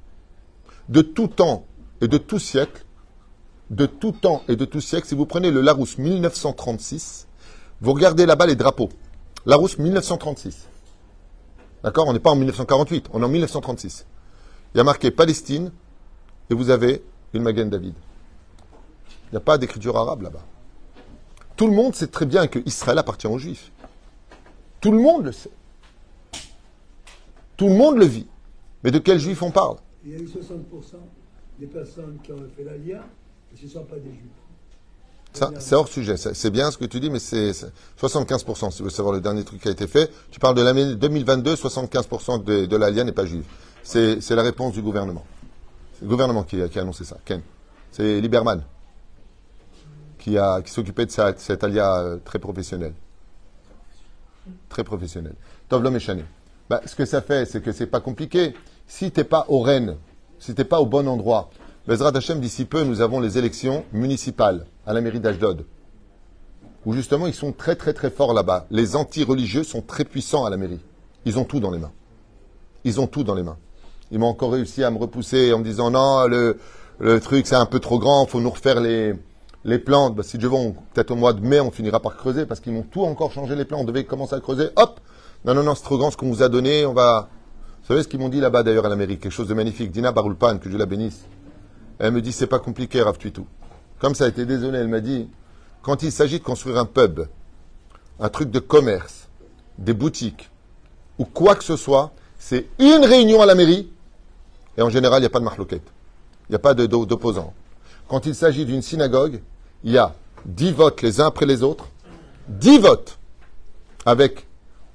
De 0.90 1.02
tout 1.02 1.28
temps 1.28 1.66
et 2.02 2.08
de 2.08 2.18
tout 2.18 2.40
siècle, 2.40 2.86
de 3.72 3.88
tout 3.88 4.12
temps 4.12 4.44
et 4.48 4.56
de 4.56 4.66
tout 4.66 4.82
siècle, 4.82 5.08
si 5.08 5.16
vous 5.16 5.26
prenez 5.26 5.50
le 5.50 5.62
Larousse 5.62 5.98
1936, 5.98 7.28
vous 7.82 7.94
regardez 7.94 8.26
là-bas 8.26 8.46
les 8.46 8.56
drapeaux. 8.56 8.90
Larousse 9.46 9.80
1936. 9.80 10.68
D'accord 11.84 12.08
On 12.08 12.13
n'est 12.13 12.20
pas 12.20 12.32
en 12.32 12.36
1948, 12.36 13.10
on 13.13 13.22
est 13.22 13.26
en 13.26 13.30
1936. 13.30 14.06
Il 14.74 14.78
y 14.78 14.82
a 14.82 14.84
marqué 14.84 15.12
Palestine 15.12 15.72
et 16.50 16.54
vous 16.54 16.70
avez 16.70 17.04
une 17.34 17.44
Magen 17.44 17.70
David. 17.70 17.94
Il 19.28 19.32
n'y 19.32 19.38
a 19.38 19.42
pas 19.42 19.58
d'écriture 19.58 19.96
arabe 19.98 20.24
là-bas. 20.24 20.46
Tout 21.56 21.68
le 21.68 21.74
monde 21.74 21.96
sait 21.96 22.08
très 22.08 22.26
bien 22.26 22.48
que 22.48 22.60
Israël 22.65 22.98
appartient 22.98 23.28
aux 23.28 23.38
Juifs. 23.38 23.72
Tout 24.82 24.92
le 24.92 25.00
monde 25.00 25.26
le 25.26 25.32
sait. 25.32 25.52
Tout 27.58 27.68
le 27.68 27.76
monde 27.76 27.98
le 27.98 28.06
vit. 28.06 28.28
Mais 28.84 28.92
de 28.92 29.00
quels 29.00 29.20
Juifs 29.20 29.42
on 29.42 29.52
parle? 29.52 29.78
Il 30.06 30.12
y 30.12 30.15
a 30.15 30.20
eu 30.20 30.26
60% 30.26 30.96
des 31.60 31.68
personnes 31.68 32.18
qui 32.24 32.32
ont 32.32 32.48
fait 32.56 32.63
l'Aliyah, 32.63 33.04
et 33.54 33.58
ce 33.58 33.65
ne 33.65 33.70
sont 33.70 33.84
pas 33.84 33.98
des 33.98 34.10
juifs. 34.10 34.49
C'est 35.34 35.76
hors 35.76 35.88
sujet. 35.88 36.18
C'est 36.18 36.50
bien 36.50 36.72
ce 36.72 36.78
que 36.78 36.86
tu 36.86 37.00
dis, 37.00 37.10
mais 37.10 37.20
c'est 37.20 37.54
c'est 37.54 37.72
75%. 38.02 38.72
Si 38.72 38.78
tu 38.78 38.84
veux 38.84 38.89
savoir 38.89 39.13
le 39.13 39.22
dernier 39.22 39.44
truc 39.44 39.62
qui 39.62 39.68
a 39.68 39.72
été 39.72 39.88
fait, 39.88 40.12
tu 40.32 40.39
parles 40.39 40.56
de 40.56 40.62
l'année 40.63 40.96
2022, 40.96 41.54
75% 41.56 42.44
de, 42.44 42.65
de 42.65 42.76
l'alien 42.78 43.06
n'est 43.06 43.12
pas 43.13 43.26
juif. 43.26 43.46
C'est 43.84 44.30
la 44.32 44.42
réponse 44.44 44.74
du 44.74 44.82
gouvernement. 44.82 45.24
C'est 45.94 46.06
le 46.06 46.10
gouvernement 46.10 46.44
qui, 46.44 46.62
a- 46.62 46.68
annoncé 46.82 47.04
ça. 47.06 47.18
Ken. 47.26 47.42
C'est 47.92 48.20
Lieberman 48.22 48.63
qui, 50.18 50.38
a, 50.38 50.62
qui 50.62 50.72
s'occupait 50.72 51.06
de 51.06 51.12
cet 51.12 51.63
alia 51.63 51.98
euh, 52.00 52.18
très 52.26 52.39
professionnel. 52.39 52.94
Très 54.68 54.84
professionnel. 54.84 55.36
Tov 55.70 55.84
l'homme 55.84 55.96
est 55.96 56.00
chané. 56.02 56.26
Bah, 56.70 56.82
ce 56.86 56.96
que 56.96 57.06
ça 57.06 57.22
fait, 57.22 57.46
c'est 57.46 57.62
que 57.62 57.72
c'est 57.72 57.88
pas 57.88 58.00
compliqué. 58.00 58.54
Si 58.88 59.12
t'es 59.12 59.24
pas 59.24 59.46
au 59.48 59.62
Rennes, 59.62 59.96
si 60.39 60.54
t'es 60.56 60.65
pas 60.65 60.80
au 60.82 60.86
bon 60.86 61.08
endroit, 61.08 61.50
Bezrat 61.89 62.15
Hashem, 62.15 62.39
d'ici 62.39 62.65
peu, 62.65 62.84
nous 62.84 63.02
avons 63.02 63.19
les 63.19 63.39
élections 63.39 63.84
municipales 63.93 64.67
à 64.86 64.93
la 64.93 65.02
mairie 65.02 65.19
d'Ashdod. 65.19 65.65
Où 66.86 66.93
justement, 66.93 67.25
ils 67.25 67.34
sont 67.34 67.52
très 67.52 67.75
très 67.75 67.93
très 67.93 68.12
forts 68.12 68.36
là-bas. 68.36 68.67
Les 68.69 68.95
anti-religieux 68.95 69.63
sont 69.63 69.82
très 69.82 70.06
puissants 70.06 70.45
à 70.45 70.52
la 70.52 70.58
mairie. 70.58 70.82
Ils 71.25 71.39
ont 71.39 71.45
tout 71.45 71.60
dans 71.60 71.71
les 71.71 71.80
mains. 71.80 71.91
Ils 72.84 72.99
ont 72.99 73.08
tout 73.08 73.23
dans 73.23 73.34
les 73.34 73.41
mains. 73.41 73.58
Ils 74.12 74.19
m'ont 74.19 74.28
encore 74.28 74.52
réussi 74.52 74.84
à 74.84 74.91
me 74.91 74.99
repousser 74.99 75.52
en 75.52 75.58
me 75.58 75.63
disant 75.63 75.89
non, 75.89 76.28
le, 76.28 76.60
truc 77.21 77.47
c'est 77.47 77.56
un 77.56 77.65
peu 77.65 77.80
trop 77.80 77.97
grand, 77.97 78.28
faut 78.28 78.39
nous 78.39 78.52
refaire 78.52 78.82
les, 78.82 79.15
les 79.65 79.80
plans. 79.80 80.12
Bah, 80.12 80.21
si 80.21 80.38
Dieu 80.38 80.47
veut, 80.47 80.73
peut-être 80.93 81.10
au 81.10 81.15
mois 81.15 81.34
de 81.34 81.41
mai, 81.41 81.60
on 81.60 81.71
finira 81.71 81.99
par 81.99 82.17
creuser 82.17 82.45
parce 82.45 82.60
qu'ils 82.60 82.73
m'ont 82.73 82.84
tout 82.84 83.02
encore 83.02 83.32
changé 83.32 83.56
les 83.56 83.65
plans. 83.65 83.80
On 83.80 83.84
devait 83.84 84.04
commencer 84.04 84.36
à 84.36 84.39
creuser. 84.39 84.67
Hop 84.75 84.99
Non, 85.43 85.56
non, 85.56 85.63
non, 85.63 85.73
c'est 85.73 85.86
trop 85.86 85.97
grand 85.97 86.12
ce 86.12 86.17
qu'on 86.17 86.30
vous 86.30 86.43
a 86.43 86.49
donné. 86.49 86.86
On 86.86 86.93
va. 86.93 87.30
Vous 87.82 87.88
savez 87.88 88.04
ce 88.04 88.08
qu'ils 88.08 88.19
m'ont 88.19 88.30
dit 88.30 88.41
là-bas 88.41 88.62
d'ailleurs 88.62 88.86
à 88.86 88.89
l'Amérique 88.89 89.21
Quelque 89.21 89.32
chose 89.32 89.47
de 89.47 89.56
magnifique. 89.56 89.91
Dina 89.91 90.12
Baroulpan, 90.12 90.60
que 90.60 90.69
Dieu 90.69 90.78
la 90.78 90.86
bénisse. 90.86 91.25
Elle 92.00 92.14
me 92.14 92.22
dit 92.22 92.32
c'est 92.32 92.48
pas 92.48 92.60
compliqué, 92.60 93.02
Rav 93.02 93.18
Tuitou. 93.18 93.46
Comme 94.00 94.16
ça 94.16 94.26
a 94.26 94.28
été 94.28 94.46
désolé, 94.46 94.80
elle 94.80 94.88
m'a 94.88 95.02
dit 95.02 95.30
quand 95.82 96.04
il 96.04 96.12
s'agit 96.12 96.40
de 96.40 96.44
construire 96.44 96.78
un 96.78 96.86
pub, 96.86 97.22
un 98.20 98.30
truc 98.30 98.52
de 98.52 98.60
commerce, 98.60 99.28
des 99.78 99.94
boutiques 99.94 100.50
ou 101.18 101.26
quoi 101.26 101.56
que 101.56 101.64
ce 101.64 101.76
soit, 101.76 102.12
c'est 102.38 102.68
une 102.80 103.04
réunion 103.06 103.42
à 103.42 103.46
la 103.46 103.56
mairie 103.56 103.92
et 104.78 104.82
en 104.82 104.90
général, 104.90 105.20
il 105.20 105.24
n'y 105.24 105.28
a 105.28 105.30
pas 105.30 105.40
de 105.40 105.46
marloquette. 105.46 105.84
Il 106.48 106.54
n'y 106.54 106.56
a 106.56 106.60
pas 106.60 106.74
d'opposants. 106.74 107.54
Quand 108.08 108.26
il 108.26 108.34
s'agit 108.34 108.66
d'une 108.66 108.82
synagogue, 108.82 109.42
il 109.84 109.92
y 109.92 109.98
a 109.98 110.16
dix 110.46 110.72
votes 110.72 111.02
les 111.02 111.20
uns 111.20 111.28
après 111.28 111.46
les 111.46 111.64
autres, 111.64 111.90
dix 112.48 112.80
votes 112.80 113.20
avec 114.06 114.48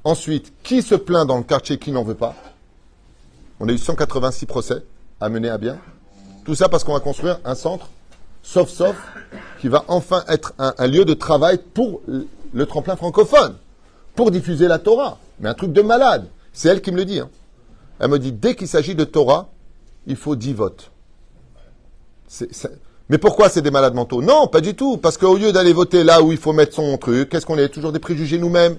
ensuite 0.02 0.54
qui 0.62 0.80
se 0.80 0.94
plaint 0.94 1.26
dans 1.26 1.36
le 1.36 1.44
quartier, 1.44 1.78
qui 1.78 1.92
n'en 1.92 2.02
veut 2.02 2.14
pas. 2.14 2.34
On 3.60 3.68
a 3.68 3.72
eu 3.72 3.78
186 3.78 4.46
procès 4.46 4.84
à 5.20 5.28
mener 5.28 5.50
à 5.50 5.58
bien. 5.58 5.78
Tout 6.44 6.54
ça 6.54 6.68
parce 6.68 6.84
qu'on 6.84 6.92
va 6.92 7.00
construire 7.00 7.38
un 7.44 7.54
centre, 7.54 7.88
sauf 8.42 8.68
sauf, 8.68 8.96
qui 9.60 9.68
va 9.68 9.84
enfin 9.88 10.24
être 10.28 10.52
un, 10.58 10.86
lieu 10.86 11.04
de 11.04 11.14
travail 11.14 11.58
pour 11.72 12.02
le, 12.52 12.66
tremplin 12.66 12.96
francophone, 12.96 13.56
pour 14.14 14.30
diffuser 14.30 14.68
la 14.68 14.78
Torah. 14.78 15.18
Mais 15.40 15.48
un 15.48 15.54
truc 15.54 15.72
de 15.72 15.82
malade. 15.82 16.28
C'est 16.52 16.68
elle 16.68 16.82
qui 16.82 16.92
me 16.92 16.96
le 16.98 17.04
dit. 17.04 17.18
hein. 17.18 17.30
Elle 17.98 18.10
me 18.10 18.18
dit, 18.18 18.32
dès 18.32 18.54
qu'il 18.54 18.68
s'agit 18.68 18.94
de 18.94 19.04
Torah, 19.04 19.48
il 20.06 20.16
faut 20.16 20.36
10 20.36 20.52
votes. 20.52 20.90
C'est- 22.28 22.52
c'est- 22.52 22.78
Mais 23.08 23.18
pourquoi 23.18 23.48
c'est 23.48 23.60
des 23.62 23.70
malades 23.70 23.94
mentaux? 23.94 24.22
Non, 24.22 24.46
pas 24.46 24.60
du 24.60 24.74
tout. 24.74 24.96
Parce 24.96 25.18
qu'au 25.18 25.36
lieu 25.36 25.52
d'aller 25.52 25.72
voter 25.72 26.04
là 26.04 26.22
où 26.22 26.32
il 26.32 26.38
faut 26.38 26.52
mettre 26.52 26.74
son 26.74 26.96
truc, 26.96 27.28
qu'est-ce 27.28 27.44
qu'on 27.46 27.58
est? 27.58 27.68
Toujours 27.68 27.92
des 27.92 27.98
préjugés 27.98 28.38
nous-mêmes. 28.38 28.76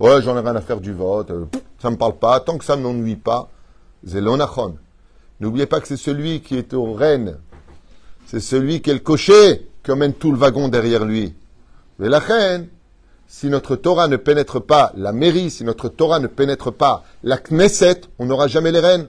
Ouais, 0.00 0.20
j'en 0.22 0.36
ai 0.36 0.40
rien 0.40 0.56
à 0.56 0.60
faire 0.60 0.80
du 0.80 0.92
vote. 0.92 1.30
euh, 1.30 1.44
ça 1.80 1.90
me 1.90 1.96
parle 1.96 2.16
pas. 2.16 2.40
Tant 2.40 2.58
que 2.58 2.64
ça 2.64 2.76
ne 2.76 2.82
m'ennuie 2.82 3.16
pas. 3.16 3.48
Zelonachon. 4.04 4.76
N'oubliez 5.40 5.66
pas 5.66 5.80
que 5.80 5.88
c'est 5.88 5.96
celui 5.96 6.40
qui 6.40 6.56
est 6.56 6.74
au 6.74 6.92
Rennes. 6.92 7.38
C'est 8.26 8.40
celui 8.40 8.82
qui 8.82 8.90
est 8.90 8.94
le 8.94 9.00
cocher 9.00 9.68
qui 9.82 9.90
emmène 9.90 10.12
tout 10.12 10.30
le 10.30 10.38
wagon 10.38 10.68
derrière 10.68 11.04
lui. 11.04 11.34
Mais 11.98 12.08
la 12.08 12.18
reine, 12.18 12.68
si 13.26 13.48
notre 13.48 13.76
Torah 13.76 14.08
ne 14.08 14.16
pénètre 14.16 14.60
pas 14.60 14.92
la 14.96 15.12
mairie, 15.12 15.50
si 15.50 15.64
notre 15.64 15.88
Torah 15.88 16.18
ne 16.18 16.26
pénètre 16.26 16.72
pas 16.72 17.04
la 17.22 17.38
Knesset, 17.38 18.02
on 18.18 18.26
n'aura 18.26 18.48
jamais 18.48 18.70
les 18.70 18.80
reines. 18.80 19.08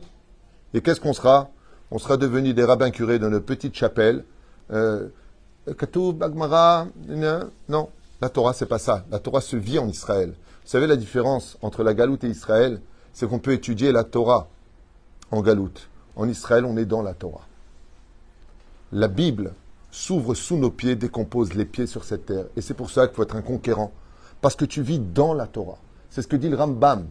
Et 0.74 0.82
qu'est-ce 0.82 1.02
qu'on 1.02 1.14
sera? 1.14 1.50
On 1.92 2.00
sera 2.00 2.16
devenus 2.16 2.56
des 2.56 2.64
rabbins 2.64 2.92
curés 2.92 3.20
dans 3.20 3.30
nos 3.30 3.42
petites 3.42 3.76
chapelles. 3.76 4.24
Euh, 4.72 5.10
Katoub, 5.78 6.14
Bagmara, 6.14 6.88
non, 7.10 7.50
non. 7.68 7.90
La 8.22 8.30
Torah, 8.30 8.54
c'est 8.54 8.66
pas 8.66 8.80
ça. 8.80 9.06
La 9.12 9.20
Torah 9.20 9.42
se 9.42 9.58
vit 9.58 9.80
en 9.80 9.90
Israël. 9.90 10.30
Vous 10.30 10.70
savez 10.70 10.88
la 10.88 10.96
différence 10.96 11.58
entre 11.62 11.84
la 11.84 11.94
Galoute 11.94 12.24
et 12.24 12.30
Israël? 12.30 12.80
C'est 13.14 13.28
qu'on 13.28 13.40
peut 13.40 13.52
étudier 13.52 13.92
la 13.92 14.06
Torah 14.06 14.48
en 15.32 15.42
Galoute. 15.42 15.90
En 16.22 16.30
Israël, 16.30 16.66
on 16.66 16.78
est 16.78 16.86
dans 16.86 17.02
la 17.02 17.16
Torah. 17.16 17.48
La 18.92 19.08
Bible 19.08 19.56
s'ouvre 19.90 20.36
sous 20.36 20.56
nos 20.56 20.70
pieds, 20.70 20.96
décompose 20.96 21.56
les 21.56 21.66
pieds 21.66 21.88
sur 21.88 22.04
cette 22.04 22.28
terre. 22.28 22.46
Et 22.56 22.62
c'est 22.62 22.76
pour 22.76 22.92
ça 22.92 23.08
qu'il 23.08 23.16
faut 23.16 23.24
être 23.24 23.36
un 23.36 23.42
conquérant. 23.42 23.92
Parce 24.40 24.56
que 24.56 24.66
tu 24.66 24.84
vis 24.84 25.00
dans 25.00 25.34
la 25.34 25.48
Torah. 25.48 25.80
C'est 26.12 26.22
ce 26.22 26.28
que 26.28 26.36
dit 26.36 26.50
le 26.50 26.58
Rambam. 26.58 27.08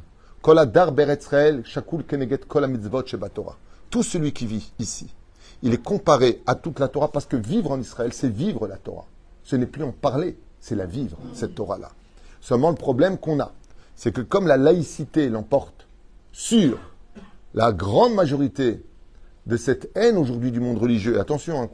Tout 3.90 4.02
celui 4.04 4.32
qui 4.32 4.46
vit 4.46 4.72
ici, 4.78 5.12
il 5.64 5.74
est 5.74 5.82
comparé 5.82 6.40
à 6.46 6.54
toute 6.54 6.78
la 6.78 6.86
Torah 6.86 7.10
parce 7.10 7.26
que 7.26 7.36
vivre 7.36 7.72
en 7.72 7.80
Israël, 7.80 8.12
c'est 8.12 8.28
vivre 8.28 8.68
la 8.68 8.76
Torah. 8.76 9.06
Ce 9.42 9.56
n'est 9.56 9.66
plus 9.66 9.82
en 9.82 9.90
parler, 9.90 10.38
c'est 10.60 10.76
la 10.76 10.86
vivre, 10.86 11.18
cette 11.34 11.56
Torah-là. 11.56 11.90
Seulement 12.40 12.70
le 12.70 12.76
problème 12.76 13.18
qu'on 13.18 13.40
a, 13.40 13.50
c'est 13.96 14.12
que 14.12 14.20
comme 14.20 14.46
la 14.46 14.56
laïcité 14.56 15.28
l'emporte 15.28 15.88
sur 16.30 16.78
la 17.54 17.72
grande 17.72 18.14
majorité 18.14 18.84
de 19.46 19.56
cette 19.56 19.90
haine 19.96 20.16
aujourd'hui 20.16 20.52
du 20.52 20.60
monde 20.60 20.78
religieux, 20.78 21.20
attention 21.20 21.68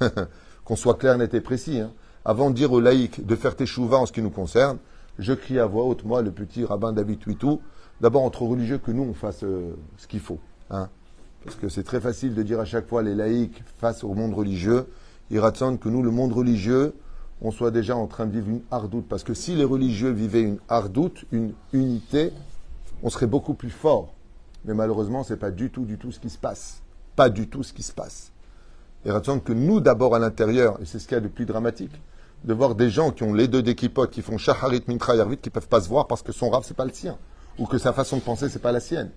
hein, 0.00 0.08
qu'on 0.64 0.76
soit 0.76 0.94
clair, 0.94 1.18
net 1.18 1.34
et 1.34 1.40
précis, 1.40 1.80
hein. 1.80 1.92
avant 2.24 2.50
de 2.50 2.54
dire 2.54 2.72
aux 2.72 2.80
laïcs 2.80 3.24
de 3.24 3.36
faire 3.36 3.56
teshuva 3.56 3.98
en 3.98 4.06
ce 4.06 4.12
qui 4.12 4.22
nous 4.22 4.30
concerne, 4.30 4.78
je 5.18 5.32
crie 5.32 5.58
à 5.58 5.66
voix 5.66 5.84
haute, 5.84 6.04
moi, 6.04 6.22
le 6.22 6.30
petit 6.30 6.64
rabbin 6.64 6.92
David 6.92 7.18
Tuitou, 7.20 7.60
d'abord 8.00 8.22
entre 8.22 8.42
religieux 8.42 8.78
que 8.78 8.90
nous, 8.90 9.02
on 9.02 9.14
fasse 9.14 9.44
euh, 9.44 9.74
ce 9.96 10.06
qu'il 10.06 10.20
faut. 10.20 10.38
Hein. 10.70 10.88
Parce 11.44 11.56
que 11.56 11.68
c'est 11.68 11.84
très 11.84 12.00
facile 12.00 12.34
de 12.34 12.42
dire 12.42 12.60
à 12.60 12.64
chaque 12.64 12.88
fois 12.88 13.02
les 13.02 13.14
laïcs 13.14 13.62
face 13.78 14.04
au 14.04 14.14
monde 14.14 14.34
religieux, 14.34 14.86
il 15.30 15.38
raconte 15.38 15.80
que 15.80 15.88
nous, 15.88 16.02
le 16.02 16.10
monde 16.10 16.32
religieux, 16.32 16.94
on 17.40 17.50
soit 17.50 17.70
déjà 17.70 17.96
en 17.96 18.06
train 18.06 18.26
de 18.26 18.32
vivre 18.32 18.48
une 18.48 18.62
hardoute. 18.70 19.06
Parce 19.08 19.24
que 19.24 19.34
si 19.34 19.54
les 19.54 19.64
religieux 19.64 20.10
vivaient 20.10 20.42
une 20.42 20.58
hardoute, 20.68 21.24
une 21.32 21.52
unité, 21.72 22.32
on 23.02 23.10
serait 23.10 23.26
beaucoup 23.26 23.54
plus 23.54 23.70
fort. 23.70 24.14
Mais 24.66 24.74
malheureusement, 24.74 25.22
ce 25.22 25.32
n'est 25.32 25.38
pas 25.38 25.50
du 25.50 25.70
tout, 25.70 25.84
du 25.84 25.96
tout 25.96 26.12
ce 26.12 26.20
qui 26.20 26.28
se 26.28 26.38
passe. 26.38 26.82
Pas 27.14 27.30
du 27.30 27.48
tout 27.48 27.62
ce 27.62 27.72
qui 27.72 27.82
se 27.82 27.92
passe. 27.92 28.32
Et 29.04 29.10
raconte 29.10 29.44
que 29.44 29.52
nous, 29.52 29.80
d'abord 29.80 30.14
à 30.14 30.18
l'intérieur, 30.18 30.78
et 30.82 30.84
c'est 30.84 30.98
ce 30.98 31.06
qu'il 31.06 31.14
y 31.14 31.18
a 31.18 31.22
de 31.22 31.28
plus 31.28 31.46
dramatique, 31.46 31.92
de 32.44 32.52
voir 32.52 32.74
des 32.74 32.90
gens 32.90 33.12
qui 33.12 33.22
ont 33.22 33.32
les 33.32 33.46
deux 33.48 33.62
d'équipotes, 33.62 34.10
qui 34.10 34.22
font 34.22 34.36
shaharit 34.36 34.82
mintra 34.88 35.14
yarvit, 35.14 35.38
qui 35.38 35.48
ne 35.48 35.52
peuvent 35.52 35.68
pas 35.68 35.80
se 35.80 35.88
voir 35.88 36.08
parce 36.08 36.22
que 36.22 36.32
son 36.32 36.50
rave, 36.50 36.64
c'est 36.66 36.76
pas 36.76 36.84
le 36.84 36.92
sien. 36.92 37.16
Ou 37.58 37.66
que 37.66 37.78
sa 37.78 37.92
façon 37.92 38.16
de 38.16 38.22
penser, 38.22 38.48
c'est 38.48 38.58
pas 38.58 38.72
la 38.72 38.80
sienne. 38.80 39.10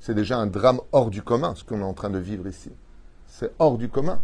C'est 0.00 0.14
déjà 0.14 0.38
un 0.38 0.46
drame 0.46 0.80
hors 0.92 1.10
du 1.10 1.22
commun, 1.22 1.54
ce 1.54 1.64
qu'on 1.64 1.80
est 1.80 1.84
en 1.84 1.94
train 1.94 2.10
de 2.10 2.18
vivre 2.18 2.48
ici. 2.48 2.70
C'est 3.26 3.52
hors 3.58 3.78
du 3.78 3.88
commun. 3.88 4.18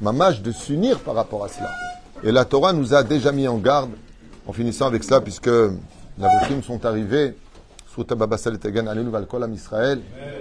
Mamash 0.00 0.42
de 0.42 0.52
s'unir 0.52 1.00
par 1.00 1.14
rapport 1.14 1.44
à 1.44 1.48
cela. 1.48 1.70
Et 2.22 2.30
la 2.30 2.44
Torah 2.44 2.72
nous 2.72 2.94
a 2.94 3.02
déjà 3.02 3.32
mis 3.32 3.48
en 3.48 3.58
garde, 3.58 3.90
en 4.46 4.52
finissant 4.52 4.86
avec 4.86 5.02
cela, 5.02 5.20
puisque 5.20 5.46
les 5.48 6.62
sont 6.62 6.84
arrivés, 6.84 7.36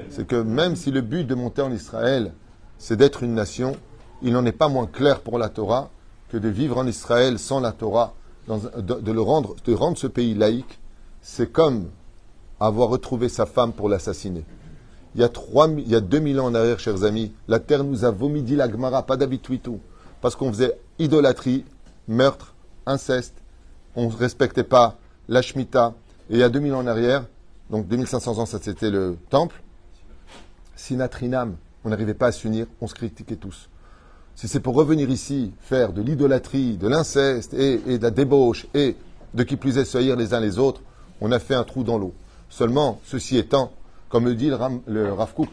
c'est 0.09 0.27
que 0.27 0.35
même 0.35 0.75
si 0.75 0.91
le 0.91 1.01
but 1.01 1.25
de 1.25 1.35
monter 1.35 1.61
en 1.61 1.71
Israël, 1.71 2.33
c'est 2.77 2.95
d'être 2.95 3.23
une 3.23 3.33
nation, 3.33 3.75
il 4.21 4.33
n'en 4.33 4.45
est 4.45 4.51
pas 4.51 4.67
moins 4.67 4.87
clair 4.87 5.21
pour 5.21 5.37
la 5.37 5.49
Torah 5.49 5.89
que 6.29 6.37
de 6.37 6.49
vivre 6.49 6.77
en 6.77 6.87
Israël 6.87 7.39
sans 7.39 7.59
la 7.59 7.71
Torah, 7.71 8.13
de, 8.47 9.11
le 9.11 9.21
rendre, 9.21 9.55
de 9.65 9.73
rendre 9.73 9.97
ce 9.97 10.07
pays 10.07 10.33
laïque, 10.33 10.79
c'est 11.21 11.51
comme 11.51 11.89
avoir 12.59 12.89
retrouvé 12.89 13.29
sa 13.29 13.45
femme 13.45 13.73
pour 13.73 13.89
l'assassiner. 13.89 14.45
Il 15.15 15.21
y 15.21 15.23
a, 15.23 15.29
trois, 15.29 15.67
il 15.67 15.87
y 15.87 15.95
a 15.95 15.99
2000 15.99 16.39
ans 16.39 16.45
en 16.45 16.55
arrière, 16.55 16.79
chers 16.79 17.03
amis, 17.03 17.33
la 17.47 17.59
terre 17.59 17.83
nous 17.83 18.05
a 18.05 18.11
vomi, 18.11 18.43
dit 18.43 18.55
la 18.55 18.69
Gemara, 18.69 19.03
pas 19.03 19.17
d'habitude 19.17 19.61
parce 20.21 20.35
qu'on 20.35 20.51
faisait 20.51 20.77
idolâtrie, 20.99 21.65
meurtre, 22.07 22.53
inceste, 22.85 23.35
on 23.95 24.09
ne 24.09 24.15
respectait 24.15 24.63
pas 24.63 24.97
la 25.27 25.41
Shemitah. 25.41 25.93
Et 26.29 26.35
il 26.35 26.39
y 26.39 26.43
a 26.43 26.49
2000 26.49 26.73
ans 26.73 26.79
en 26.79 26.87
arrière, 26.87 27.25
donc 27.69 27.87
2500 27.87 28.37
ans, 28.39 28.45
ça 28.45 28.59
c'était 28.61 28.89
le 28.89 29.17
temple, 29.29 29.61
Sinatrinam, 30.75 31.55
on 31.83 31.89
n'arrivait 31.89 32.13
pas 32.13 32.27
à 32.27 32.31
s'unir, 32.31 32.67
on 32.81 32.87
se 32.87 32.93
critiquait 32.93 33.35
tous. 33.35 33.69
Si 34.35 34.47
c'est 34.47 34.59
pour 34.59 34.75
revenir 34.75 35.09
ici, 35.09 35.51
faire 35.61 35.93
de 35.93 36.01
l'idolâtrie, 36.01 36.77
de 36.77 36.87
l'inceste 36.87 37.53
et, 37.53 37.97
de 37.97 38.03
la 38.03 38.11
débauche 38.11 38.67
et 38.75 38.95
de 39.33 39.43
qui 39.43 39.57
plus 39.57 39.77
est 39.77 39.85
se 39.85 39.97
haïr 39.97 40.15
les 40.15 40.33
uns 40.33 40.39
les 40.39 40.59
autres, 40.59 40.81
on 41.21 41.31
a 41.31 41.39
fait 41.39 41.55
un 41.55 41.63
trou 41.63 41.83
dans 41.83 41.97
l'eau. 41.97 42.13
Seulement, 42.49 43.01
ceci 43.03 43.37
étant, 43.37 43.71
comme 44.09 44.25
le 44.25 44.35
dit 44.35 44.49
le, 44.49 44.55
Ram, 44.55 44.81
Rav 44.87 45.33
Kook, 45.33 45.49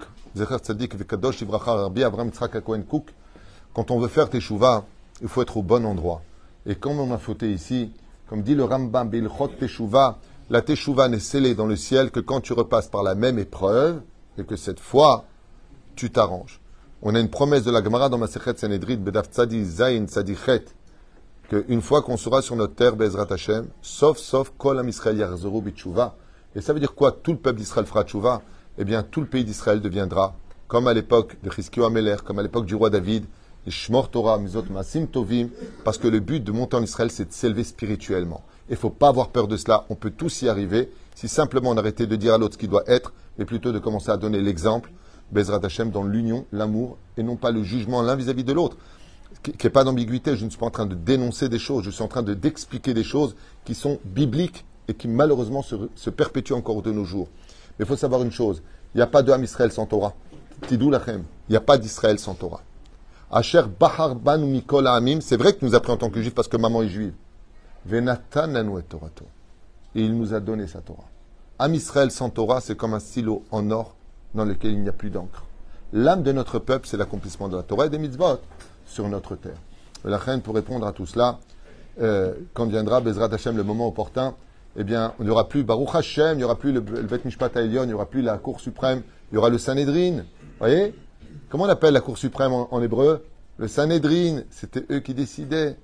quand 3.72 3.90
on 3.90 3.98
veut 3.98 4.08
faire 4.08 4.28
teshuva, 4.28 4.84
il 5.22 5.28
faut 5.28 5.42
être 5.42 5.56
au 5.56 5.62
bon 5.62 5.84
endroit. 5.86 6.22
Et 6.66 6.74
comme 6.74 6.98
on 7.00 7.12
a 7.12 7.18
fauté 7.18 7.52
ici, 7.52 7.90
comme 8.28 8.42
dit 8.42 8.54
le 8.54 8.64
Rambam 8.64 9.08
Bilchot 9.08 9.48
Teshuva, 9.48 10.18
la 10.50 10.62
teshuva 10.62 11.08
n'est 11.08 11.20
scellée 11.20 11.54
dans 11.54 11.66
le 11.66 11.76
ciel 11.76 12.10
que 12.10 12.20
quand 12.20 12.40
tu 12.40 12.52
repasses 12.52 12.88
par 12.88 13.02
la 13.02 13.14
même 13.14 13.38
épreuve 13.38 14.02
et 14.38 14.44
que 14.44 14.56
cette 14.56 14.80
fois, 14.80 15.24
tu 15.96 16.10
t'arranges. 16.10 16.60
On 17.02 17.14
a 17.14 17.20
une 17.20 17.30
promesse 17.30 17.64
de 17.64 17.70
la 17.70 17.82
Gemara 17.82 18.08
dans 18.08 18.18
Masechet 18.18 18.56
Sanhedrin, 18.56 18.96
Bedaf 18.96 19.28
Tzadi 19.28 19.64
Zayin 19.64 20.06
Tzadichet, 20.06 20.64
qu'une 21.48 21.82
fois 21.82 22.02
qu'on 22.02 22.16
sera 22.16 22.42
sur 22.42 22.56
notre 22.56 22.74
terre, 22.74 22.96
Bezrat 22.96 23.26
Hashem, 23.30 23.68
sauf, 23.82 24.18
sauf, 24.18 24.52
Kol 24.56 24.82
Israël 24.88 25.28
Bitshuva, 25.62 26.16
et 26.54 26.60
ça 26.60 26.72
veut 26.72 26.80
dire 26.80 26.94
quoi? 26.94 27.12
Tout 27.12 27.32
le 27.32 27.38
peuple 27.38 27.58
d'Israël 27.58 27.86
fera 27.86 28.04
tchouva 28.04 28.42
Eh 28.78 28.84
bien, 28.84 29.02
tout 29.02 29.20
le 29.20 29.26
pays 29.26 29.44
d'Israël 29.44 29.80
deviendra, 29.80 30.36
comme 30.68 30.86
à 30.86 30.94
l'époque 30.94 31.36
de 31.42 31.50
Chizkiyo 31.50 31.84
Ameler, 31.84 32.16
comme 32.24 32.38
à 32.38 32.42
l'époque 32.42 32.66
du 32.66 32.74
roi 32.74 32.90
David, 32.90 33.24
Shmor 33.66 34.10
Torah, 34.10 34.38
Masim 34.70 35.06
Tovim, 35.06 35.48
parce 35.84 35.98
que 35.98 36.06
le 36.06 36.20
but 36.20 36.44
de 36.44 36.52
monter 36.52 36.76
en 36.76 36.82
Israël, 36.82 37.10
c'est 37.10 37.26
de 37.26 37.32
s'élever 37.32 37.64
spirituellement. 37.64 38.42
Il 38.68 38.72
ne 38.72 38.76
faut 38.76 38.90
pas 38.90 39.08
avoir 39.08 39.28
peur 39.28 39.48
de 39.48 39.56
cela, 39.56 39.84
on 39.90 39.94
peut 39.94 40.10
tous 40.10 40.42
y 40.42 40.48
arriver, 40.48 40.90
si 41.14 41.28
simplement 41.28 41.70
on 41.70 41.76
arrêtait 41.76 42.06
de 42.06 42.16
dire 42.16 42.34
à 42.34 42.38
l'autre 42.38 42.54
ce 42.54 42.58
qu'il 42.58 42.70
doit 42.70 42.84
être, 42.86 43.12
mais 43.38 43.44
plutôt 43.44 43.72
de 43.72 43.78
commencer 43.78 44.10
à 44.10 44.16
donner 44.16 44.40
l'exemple, 44.40 44.90
Bezrat 45.32 45.60
Hashem, 45.62 45.90
dans 45.90 46.04
l'union, 46.04 46.46
l'amour, 46.52 46.96
et 47.16 47.22
non 47.22 47.36
pas 47.36 47.50
le 47.50 47.62
jugement 47.62 48.02
l'un 48.02 48.16
vis-à-vis 48.16 48.44
de 48.44 48.52
l'autre. 48.52 48.76
Qu'il 49.42 49.54
n'y 49.54 49.66
ait 49.66 49.70
pas 49.70 49.84
d'ambiguïté, 49.84 50.36
je 50.36 50.44
ne 50.44 50.50
suis 50.50 50.58
pas 50.58 50.66
en 50.66 50.70
train 50.70 50.86
de 50.86 50.94
dénoncer 50.94 51.48
des 51.48 51.58
choses, 51.58 51.84
je 51.84 51.90
suis 51.90 52.02
en 52.02 52.08
train 52.08 52.22
de 52.22 52.34
d'expliquer 52.34 52.94
des 52.94 53.02
choses 53.02 53.34
qui 53.64 53.74
sont 53.74 53.98
bibliques 54.04 54.64
et 54.88 54.94
qui 54.94 55.08
malheureusement 55.08 55.62
se, 55.62 56.10
perpétue 56.10 56.52
encore 56.52 56.82
de 56.82 56.92
nos 56.92 57.04
jours. 57.04 57.28
Mais 57.78 57.84
il 57.84 57.88
faut 57.88 57.96
savoir 57.96 58.22
une 58.22 58.30
chose, 58.30 58.62
il 58.94 58.98
n'y 58.98 59.02
a 59.02 59.06
pas 59.06 59.22
de 59.22 59.32
Ham 59.32 59.42
Israël 59.42 59.72
sans 59.72 59.86
Torah. 59.86 60.14
Tidou 60.68 60.90
lachem, 60.90 61.24
il 61.48 61.52
n'y 61.52 61.56
a 61.56 61.60
pas 61.60 61.76
d'Israël 61.78 62.18
sans 62.18 62.34
Torah. 62.34 62.62
Asher 63.30 63.62
Bahar 63.80 64.14
Mikol 64.38 64.88
c'est 65.20 65.36
vrai 65.36 65.52
que 65.54 65.64
nous 65.64 65.74
a 65.74 65.80
pris 65.80 65.92
en 65.92 65.96
tant 65.96 66.10
que 66.10 66.20
juif 66.22 66.34
parce 66.34 66.46
que 66.46 66.56
maman 66.56 66.82
est 66.82 66.88
juive. 66.88 67.12
Et 69.94 70.02
il 70.02 70.16
nous 70.16 70.34
a 70.34 70.40
donné 70.40 70.66
sa 70.66 70.80
Torah. 70.80 71.04
Am 71.58 71.74
Israël 71.74 72.10
sans 72.10 72.30
Torah, 72.30 72.60
c'est 72.60 72.76
comme 72.76 72.94
un 72.94 73.00
silo 73.00 73.44
en 73.50 73.70
or 73.70 73.94
dans 74.34 74.44
lequel 74.44 74.72
il 74.72 74.82
n'y 74.82 74.88
a 74.88 74.92
plus 74.92 75.10
d'encre. 75.10 75.44
L'âme 75.92 76.22
de 76.22 76.32
notre 76.32 76.58
peuple, 76.58 76.88
c'est 76.88 76.96
l'accomplissement 76.96 77.48
de 77.48 77.56
la 77.56 77.62
Torah 77.62 77.86
et 77.86 77.90
des 77.90 77.98
mitzvot 77.98 78.40
sur 78.86 79.08
notre 79.08 79.36
terre. 79.36 79.58
La 80.04 80.18
reine, 80.18 80.40
pour 80.40 80.54
répondre 80.54 80.86
à 80.86 80.92
tout 80.92 81.06
cela, 81.06 81.38
euh, 82.00 82.34
quand 82.52 82.66
viendra 82.66 83.00
Bezrat 83.00 83.32
Hashem 83.32 83.56
le 83.56 83.62
moment 83.62 83.86
opportun, 83.86 84.34
eh 84.76 84.82
bien, 84.82 85.14
il 85.20 85.26
n'y 85.26 85.30
aura 85.30 85.48
plus 85.48 85.62
Baruch 85.62 85.94
Hashem, 85.94 86.32
il 86.34 86.38
n'y 86.38 86.44
aura 86.44 86.58
plus 86.58 86.72
le, 86.72 86.80
Bet 86.80 87.20
Mishpat 87.24 87.52
il 87.56 87.70
n'y 87.70 87.92
aura 87.92 88.06
plus 88.06 88.22
la 88.22 88.38
Cour 88.38 88.60
suprême, 88.60 89.02
il 89.30 89.36
y 89.36 89.38
aura 89.38 89.50
le 89.50 89.58
Sanhedrin. 89.58 90.24
voyez? 90.58 90.94
Comment 91.48 91.64
on 91.64 91.68
appelle 91.68 91.94
la 91.94 92.00
Cour 92.00 92.18
suprême 92.18 92.52
en, 92.52 92.82
hébreu? 92.82 93.24
Le 93.58 93.68
Sanhedrin, 93.68 94.42
c'était 94.50 94.84
eux 94.90 94.98
qui 94.98 95.14
décidaient. 95.14 95.76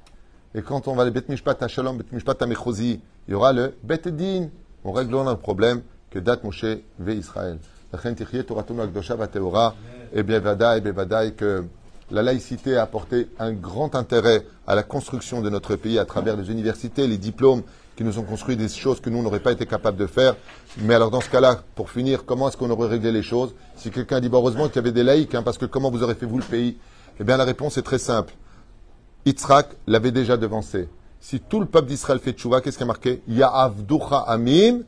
Et 0.52 0.62
quand 0.62 0.88
on 0.88 0.96
va 0.96 1.04
le 1.04 1.12
Bet 1.12 1.24
Mishpat 1.28 1.68
Shalom, 1.68 1.98
Bet 1.98 2.06
Mishpat 2.10 2.36
il 2.42 2.98
y 3.28 3.34
aura 3.34 3.52
le 3.52 3.74
Bet 3.84 4.02
Din. 4.06 4.48
On 4.84 4.90
règle 4.90 5.14
un 5.14 5.36
problème 5.36 5.82
que 6.10 6.18
date 6.18 6.42
Moshe 6.42 6.64
ve 6.98 7.10
Israël. 7.12 7.58
Et 10.12 10.22
bien, 10.24 10.40
et 11.22 11.32
que 11.32 11.64
la 12.10 12.22
laïcité 12.22 12.76
a 12.76 12.82
apporté 12.82 13.28
un 13.38 13.52
grand 13.52 13.94
intérêt 13.94 14.44
à 14.66 14.74
la 14.74 14.82
construction 14.82 15.40
de 15.40 15.50
notre 15.50 15.76
pays 15.76 16.00
à 16.00 16.04
travers 16.04 16.36
les 16.36 16.50
universités, 16.50 17.06
les 17.06 17.18
diplômes 17.18 17.62
qui 17.94 18.02
nous 18.02 18.18
ont 18.18 18.24
construit 18.24 18.56
des 18.56 18.68
choses 18.68 19.00
que 19.00 19.10
nous 19.10 19.22
n'aurions 19.22 19.38
pas 19.40 19.52
été 19.52 19.66
capables 19.66 19.98
de 19.98 20.06
faire. 20.06 20.34
Mais 20.78 20.94
alors 20.94 21.12
dans 21.12 21.20
ce 21.20 21.30
cas-là, 21.30 21.62
pour 21.76 21.90
finir, 21.90 22.24
comment 22.24 22.48
est-ce 22.48 22.56
qu'on 22.56 22.70
aurait 22.70 22.88
réglé 22.88 23.12
les 23.12 23.22
choses? 23.22 23.54
Si 23.76 23.90
quelqu'un 23.90 24.20
dit, 24.20 24.28
bon, 24.28 24.38
heureusement 24.38 24.66
qu'il 24.66 24.76
y 24.76 24.78
avait 24.80 24.90
des 24.92 25.04
laïcs, 25.04 25.34
hein, 25.34 25.44
parce 25.44 25.58
que 25.58 25.66
comment 25.66 25.92
vous 25.92 26.02
aurez 26.02 26.16
fait 26.16 26.26
vous 26.26 26.38
le 26.38 26.44
pays? 26.44 26.76
Eh 27.20 27.24
bien 27.24 27.36
la 27.36 27.44
réponse 27.44 27.78
est 27.78 27.82
très 27.82 27.98
simple. 27.98 28.34
Yitzhak 29.26 29.68
l'avait 29.86 30.12
déjà 30.12 30.36
devancé. 30.36 30.88
Si 31.20 31.40
tout 31.40 31.60
le 31.60 31.66
peuple 31.66 31.88
d'Israël 31.88 32.18
fait 32.18 32.32
tchouva, 32.32 32.60
qu'est-ce 32.60 32.78
qui 32.78 32.82
est 32.82 32.86
marqué? 32.86 33.20
Amim 34.26 34.82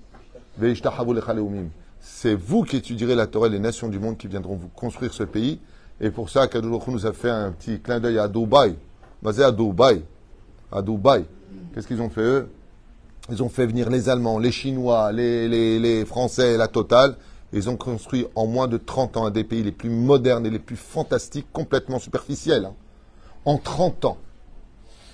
C'est 2.00 2.34
vous 2.34 2.62
qui 2.62 2.76
étudierez 2.76 3.14
la 3.14 3.26
Torah, 3.26 3.48
les 3.48 3.58
nations 3.58 3.88
du 3.88 3.98
monde 3.98 4.16
qui 4.16 4.28
viendront 4.28 4.56
vous 4.56 4.68
construire 4.68 5.12
ce 5.12 5.24
pays. 5.24 5.60
Et 6.00 6.10
pour 6.10 6.30
ça, 6.30 6.48
Kadoulou 6.48 6.80
nous 6.88 7.06
a 7.06 7.12
fait 7.12 7.30
un 7.30 7.52
petit 7.52 7.80
clin 7.80 8.00
d'œil 8.00 8.18
à 8.18 8.28
Dubaï. 8.28 8.74
Basé 9.22 9.44
à 9.44 9.52
Dubaï. 9.52 10.02
À 10.70 10.80
Dubaï. 10.80 11.24
Qu'est-ce 11.74 11.86
qu'ils 11.86 12.00
ont 12.00 12.10
fait 12.10 12.22
eux? 12.22 12.48
Ils 13.30 13.42
ont 13.42 13.50
fait 13.50 13.66
venir 13.66 13.88
les 13.88 14.08
Allemands, 14.08 14.38
les 14.38 14.50
Chinois, 14.50 15.12
les, 15.12 15.48
les, 15.78 16.04
Français, 16.06 16.56
la 16.56 16.68
totale. 16.68 17.16
Ils 17.52 17.68
ont 17.68 17.76
construit 17.76 18.26
en 18.34 18.46
moins 18.46 18.66
de 18.66 18.78
30 18.78 19.18
ans 19.18 19.26
un 19.26 19.30
des 19.30 19.44
pays 19.44 19.62
les 19.62 19.72
plus 19.72 19.90
modernes 19.90 20.46
et 20.46 20.50
les 20.50 20.58
plus 20.58 20.76
fantastiques, 20.76 21.46
complètement 21.52 21.98
superficiels. 21.98 22.64
Hein. 22.64 22.74
En 23.44 23.58
30 23.58 24.04
ans. 24.04 24.18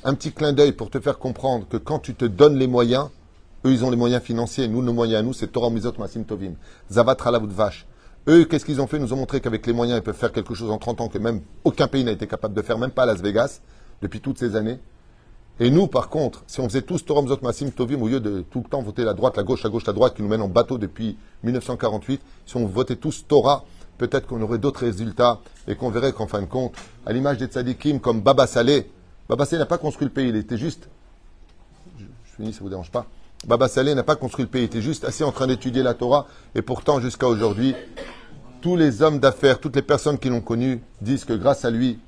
Un 0.05 0.15
petit 0.15 0.33
clin 0.33 0.53
d'œil 0.53 0.73
pour 0.73 0.91
te 0.91 1.01
faire 1.01 1.19
comprendre 1.19 1.67
que 1.69 1.79
quand 1.79 1.99
tu 1.99 2.15
te 2.15 2.27
donnes 2.27 2.57
les 2.57 2.67
moyens, 2.67 3.09
eux, 3.65 3.73
ils 3.73 3.85
ont 3.85 3.91
les 3.91 3.97
moyens 3.97 4.23
financiers. 4.23 4.69
Nous, 4.69 4.83
nos 4.83 4.93
moyens 4.93 5.21
à 5.21 5.23
nous, 5.23 5.33
c'est 5.33 5.49
Torah 5.49 5.71
Mizot 5.71 5.95
Masim 5.99 6.25
Tovim. 6.25 6.53
Zavat 6.93 7.17
Vache. 7.49 7.87
Eux, 8.29 8.45
qu'est-ce 8.45 8.67
qu'ils 8.67 8.83
ont 8.83 8.87
fait? 8.87 8.99
Ils 8.99 9.03
nous 9.03 9.15
ont 9.15 9.17
montré 9.17 9.41
qu'avec 9.41 9.67
les 9.67 9.73
moyens, 9.73 9.99
ils 9.99 10.03
peuvent 10.03 10.15
faire 10.15 10.33
quelque 10.33 10.55
chose 10.55 10.71
en 10.71 10.77
30 10.77 11.01
ans 11.01 11.09
que 11.09 11.17
même 11.17 11.41
aucun 11.65 11.89
pays 11.89 12.05
n'a 12.05 12.13
été 12.13 12.27
capable 12.27 12.55
de 12.55 12.61
faire, 12.61 12.79
même 12.79 12.91
pas 12.91 13.07
Las 13.07 13.23
Vegas, 13.23 13.61
depuis 14.03 14.21
toutes 14.21 14.39
ces 14.39 14.57
années. 14.57 14.79
Et 15.61 15.71
nous, 15.71 15.87
par 15.87 16.11
contre, 16.11 16.45
si 16.47 16.61
on 16.61 16.69
faisait 16.69 16.83
tous 16.83 17.05
Torom 17.05 17.27
Zot 17.27 17.39
Massim 17.43 17.73
Tovim, 17.73 18.03
au 18.03 18.09
lieu 18.09 18.21
de 18.21 18.43
tout 18.43 18.61
le 18.63 18.69
temps 18.69 18.83
voter 18.83 19.05
la 19.05 19.15
droite, 19.15 19.39
la 19.39 19.43
gauche, 19.43 19.65
la 19.65 19.71
gauche, 19.71 19.87
la 19.87 19.95
droite, 19.95 20.15
qui 20.15 20.23
nous 20.23 20.29
mène 20.29 20.43
en 20.43 20.49
bateau 20.49 20.77
depuis 20.77 21.17
1948, 21.43 22.21
si 22.47 22.57
on 22.57 22.67
votait 22.67 22.97
tous 22.97 23.25
Torah, 23.27 23.65
peut-être 23.99 24.27
qu'on 24.27 24.41
aurait 24.41 24.59
d'autres 24.59 24.81
résultats 24.81 25.41
et 25.67 25.75
qu'on 25.75 25.91
verrait 25.91 26.13
qu'en 26.13 26.27
fin 26.27 26.41
de 26.41 26.47
compte, 26.47 26.75
à 27.05 27.13
l'image 27.13 27.39
des 27.39 27.47
tzadikim 27.47 28.01
comme 28.01 28.21
Baba 28.21 28.47
Saleh, 28.47 28.91
Baba 29.29 29.45
Saleh 29.45 29.61
n'a 29.61 29.67
pas 29.67 29.79
construit 29.79 30.07
le 30.07 30.13
pays, 30.13 30.29
il 30.29 30.37
était 30.37 30.57
juste. 30.57 30.89
Je, 31.99 32.05
finis, 32.37 32.53
ça 32.53 32.61
vous 32.63 32.71
dérange 32.71 32.91
pas. 32.91 33.07
Baba 33.47 33.69
Saleh 33.69 33.95
n'a 33.95 34.03
pas 34.03 34.17
construit 34.17 34.45
le 34.45 34.51
pays, 34.51 34.63
il 34.63 34.67
était 34.67 34.81
juste 34.81 35.05
assis 35.05 35.25
en 35.25 35.33
train 35.33 35.47
d'étudier 35.47 35.83
la 35.83 35.95
Torah 35.95 36.27
et 36.55 36.63
pourtant, 36.63 37.01
jusqu'à 37.01 37.27
aujourd'hui, 37.27 37.75
tous 38.61 38.77
les 38.77 39.03
hommes 39.03 39.19
d'affaires, 39.19 39.61
toutes 39.61 39.77
les 39.77 39.83
personnes 39.83 40.19
qui 40.19 40.29
l'ont 40.29 40.41
connu 40.41 40.81
disent 41.01 41.25
que 41.25 41.35
grâce 41.35 41.65
à 41.65 41.71
lui, 41.71 41.99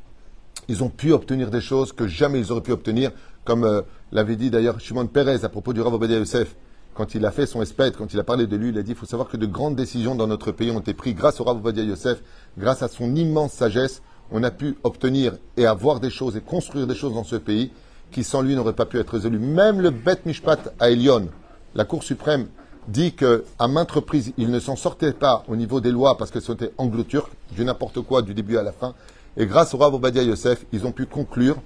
ils 0.68 0.82
ont 0.82 0.88
pu 0.88 1.12
obtenir 1.12 1.50
des 1.50 1.60
choses 1.60 1.92
que 1.92 2.06
jamais 2.06 2.40
ils 2.40 2.52
auraient 2.52 2.62
pu 2.62 2.72
obtenir, 2.72 3.10
comme 3.44 3.64
euh, 3.64 3.82
l'avait 4.12 4.36
dit 4.36 4.50
d'ailleurs 4.50 4.80
Shimon 4.80 5.06
Peres 5.06 5.44
à 5.44 5.48
propos 5.48 5.72
du 5.72 5.80
Rav 5.80 5.94
Obadiah 5.94 6.18
Yosef. 6.18 6.54
Quand 7.00 7.14
il 7.14 7.24
a 7.24 7.30
fait 7.30 7.46
son 7.46 7.62
espèce, 7.62 7.92
quand 7.96 8.12
il 8.12 8.20
a 8.20 8.24
parlé 8.24 8.46
de 8.46 8.54
lui, 8.56 8.68
il 8.68 8.76
a 8.76 8.82
dit 8.82 8.90
il 8.90 8.94
faut 8.94 9.06
savoir 9.06 9.30
que 9.30 9.38
de 9.38 9.46
grandes 9.46 9.74
décisions 9.74 10.14
dans 10.14 10.26
notre 10.26 10.52
pays 10.52 10.70
ont 10.70 10.80
été 10.80 10.92
prises 10.92 11.14
grâce 11.14 11.40
au 11.40 11.44
Rav 11.44 11.62
Yosef, 11.74 12.22
grâce 12.58 12.82
à 12.82 12.88
son 12.88 13.14
immense 13.14 13.54
sagesse. 13.54 14.02
On 14.30 14.42
a 14.42 14.50
pu 14.50 14.76
obtenir 14.84 15.32
et 15.56 15.64
avoir 15.64 15.98
des 15.98 16.10
choses 16.10 16.36
et 16.36 16.42
construire 16.42 16.86
des 16.86 16.94
choses 16.94 17.14
dans 17.14 17.24
ce 17.24 17.36
pays 17.36 17.70
qui 18.12 18.22
sans 18.22 18.42
lui 18.42 18.54
n'auraient 18.54 18.74
pas 18.74 18.84
pu 18.84 18.98
être 18.98 19.14
résolues. 19.14 19.38
Même 19.38 19.80
le 19.80 19.88
Bet 19.88 20.18
Mishpat 20.26 20.74
à 20.78 20.90
Elion, 20.90 21.28
la 21.74 21.86
Cour 21.86 22.02
suprême, 22.02 22.48
dit 22.86 23.14
que 23.14 23.46
à 23.58 23.66
maintes 23.66 23.92
reprises, 23.92 24.34
il 24.36 24.50
ne 24.50 24.60
s'en 24.60 24.76
sortait 24.76 25.14
pas 25.14 25.42
au 25.48 25.56
niveau 25.56 25.80
des 25.80 25.92
lois 25.92 26.18
parce 26.18 26.30
que 26.30 26.40
c'était 26.40 26.72
anglo-turc, 26.76 27.32
du 27.56 27.64
n'importe 27.64 28.02
quoi 28.02 28.20
du 28.20 28.34
début 28.34 28.58
à 28.58 28.62
la 28.62 28.72
fin. 28.72 28.92
Et 29.38 29.46
grâce 29.46 29.72
au 29.72 29.78
Rav 29.78 29.98
Yosef, 30.14 30.66
ils 30.70 30.84
ont 30.84 30.92
pu 30.92 31.06
conclure 31.06 31.56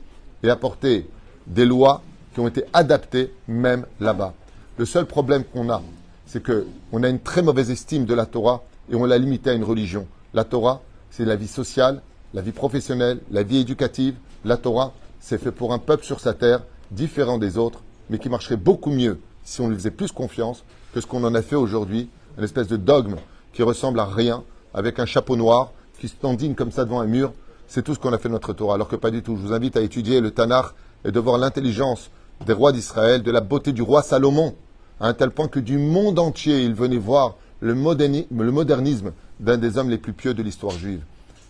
et 0.44 0.48
apporter 0.48 1.08
des 1.48 1.64
lois 1.64 2.02
qui 2.34 2.38
ont 2.38 2.46
été 2.46 2.62
adaptées 2.72 3.34
même 3.48 3.84
là-bas. 3.98 4.32
Le 4.76 4.86
seul 4.86 5.06
problème 5.06 5.44
qu'on 5.44 5.70
a, 5.70 5.82
c'est 6.26 6.42
qu'on 6.42 7.02
a 7.04 7.08
une 7.08 7.20
très 7.20 7.42
mauvaise 7.42 7.70
estime 7.70 8.06
de 8.06 8.14
la 8.14 8.26
Torah 8.26 8.64
et 8.90 8.96
on 8.96 9.04
l'a 9.04 9.18
limitée 9.18 9.50
à 9.50 9.52
une 9.52 9.62
religion. 9.62 10.08
La 10.32 10.42
Torah, 10.42 10.82
c'est 11.12 11.24
la 11.24 11.36
vie 11.36 11.46
sociale, 11.46 12.02
la 12.34 12.42
vie 12.42 12.50
professionnelle, 12.50 13.20
la 13.30 13.44
vie 13.44 13.58
éducative. 13.58 14.16
La 14.44 14.56
Torah, 14.56 14.92
c'est 15.20 15.38
fait 15.38 15.52
pour 15.52 15.72
un 15.72 15.78
peuple 15.78 16.04
sur 16.04 16.18
sa 16.18 16.34
terre, 16.34 16.64
différent 16.90 17.38
des 17.38 17.56
autres, 17.56 17.82
mais 18.10 18.18
qui 18.18 18.28
marcherait 18.28 18.56
beaucoup 18.56 18.90
mieux 18.90 19.20
si 19.44 19.60
on 19.60 19.68
lui 19.68 19.76
faisait 19.76 19.92
plus 19.92 20.10
confiance 20.10 20.64
que 20.92 21.00
ce 21.00 21.06
qu'on 21.06 21.22
en 21.22 21.36
a 21.36 21.42
fait 21.42 21.54
aujourd'hui, 21.54 22.08
une 22.36 22.42
espèce 22.42 22.66
de 22.66 22.76
dogme 22.76 23.14
qui 23.52 23.62
ressemble 23.62 24.00
à 24.00 24.06
rien, 24.06 24.42
avec 24.74 24.98
un 24.98 25.06
chapeau 25.06 25.36
noir, 25.36 25.70
qui 26.00 26.08
se 26.08 26.16
tendine 26.16 26.56
comme 26.56 26.72
ça 26.72 26.84
devant 26.84 27.00
un 27.00 27.06
mur. 27.06 27.32
C'est 27.68 27.82
tout 27.82 27.94
ce 27.94 28.00
qu'on 28.00 28.12
a 28.12 28.18
fait 28.18 28.28
de 28.28 28.34
notre 28.34 28.52
Torah, 28.52 28.74
alors 28.74 28.88
que 28.88 28.96
pas 28.96 29.12
du 29.12 29.22
tout. 29.22 29.36
Je 29.36 29.42
vous 29.42 29.52
invite 29.52 29.76
à 29.76 29.82
étudier 29.82 30.20
le 30.20 30.32
Tanakh 30.32 30.66
et 31.04 31.12
de 31.12 31.20
voir 31.20 31.38
l'intelligence 31.38 32.10
des 32.44 32.52
rois 32.52 32.72
d'Israël, 32.72 33.22
de 33.22 33.30
la 33.30 33.40
beauté 33.40 33.72
du 33.72 33.82
roi 33.82 34.02
Salomon, 34.02 34.56
à 35.00 35.08
un 35.08 35.14
tel 35.14 35.30
point 35.30 35.48
que 35.48 35.60
du 35.60 35.78
monde 35.78 36.18
entier, 36.18 36.64
il 36.64 36.74
venait 36.74 36.96
voir 36.96 37.36
le, 37.60 37.74
moderni- 37.74 38.26
le 38.30 38.50
modernisme 38.52 39.12
d'un 39.40 39.56
des 39.58 39.78
hommes 39.78 39.90
les 39.90 39.98
plus 39.98 40.12
pieux 40.12 40.34
de 40.34 40.42
l'histoire 40.42 40.72
juive. 40.72 41.02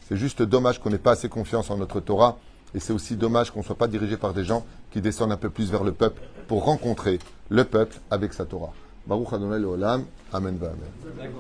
C'est 0.09 0.17
juste 0.17 0.43
dommage 0.43 0.81
qu'on 0.81 0.91
n'ait 0.91 0.99
pas 0.99 1.13
assez 1.13 1.29
confiance 1.29 1.71
en 1.71 1.77
notre 1.77 2.01
Torah, 2.01 2.39
et 2.75 2.81
c'est 2.81 2.93
aussi 2.93 3.17
dommage 3.17 3.51
qu'on 3.51 3.61
ne 3.61 3.65
soit 3.65 3.77
pas 3.79 3.89
dirigé 3.89 4.17
par 4.17 4.35
des 4.35 4.45
gens 4.45 4.65
qui 4.93 5.01
descendent 5.01 5.33
un 5.33 5.37
peu 5.37 5.51
plus 5.51 5.71
vers 5.71 5.85
le 5.85 5.93
peuple 5.93 6.21
pour 6.49 6.65
rencontrer 6.65 7.19
le 7.49 7.65
peuple 7.65 7.97
avec 8.11 8.33
sa 8.33 8.45
Torah. 8.45 8.73
Baruch 9.07 9.33
Adonai 9.33 9.59
Leolam. 9.59 10.05
Amen 10.33 10.59
Amen. 10.61 11.31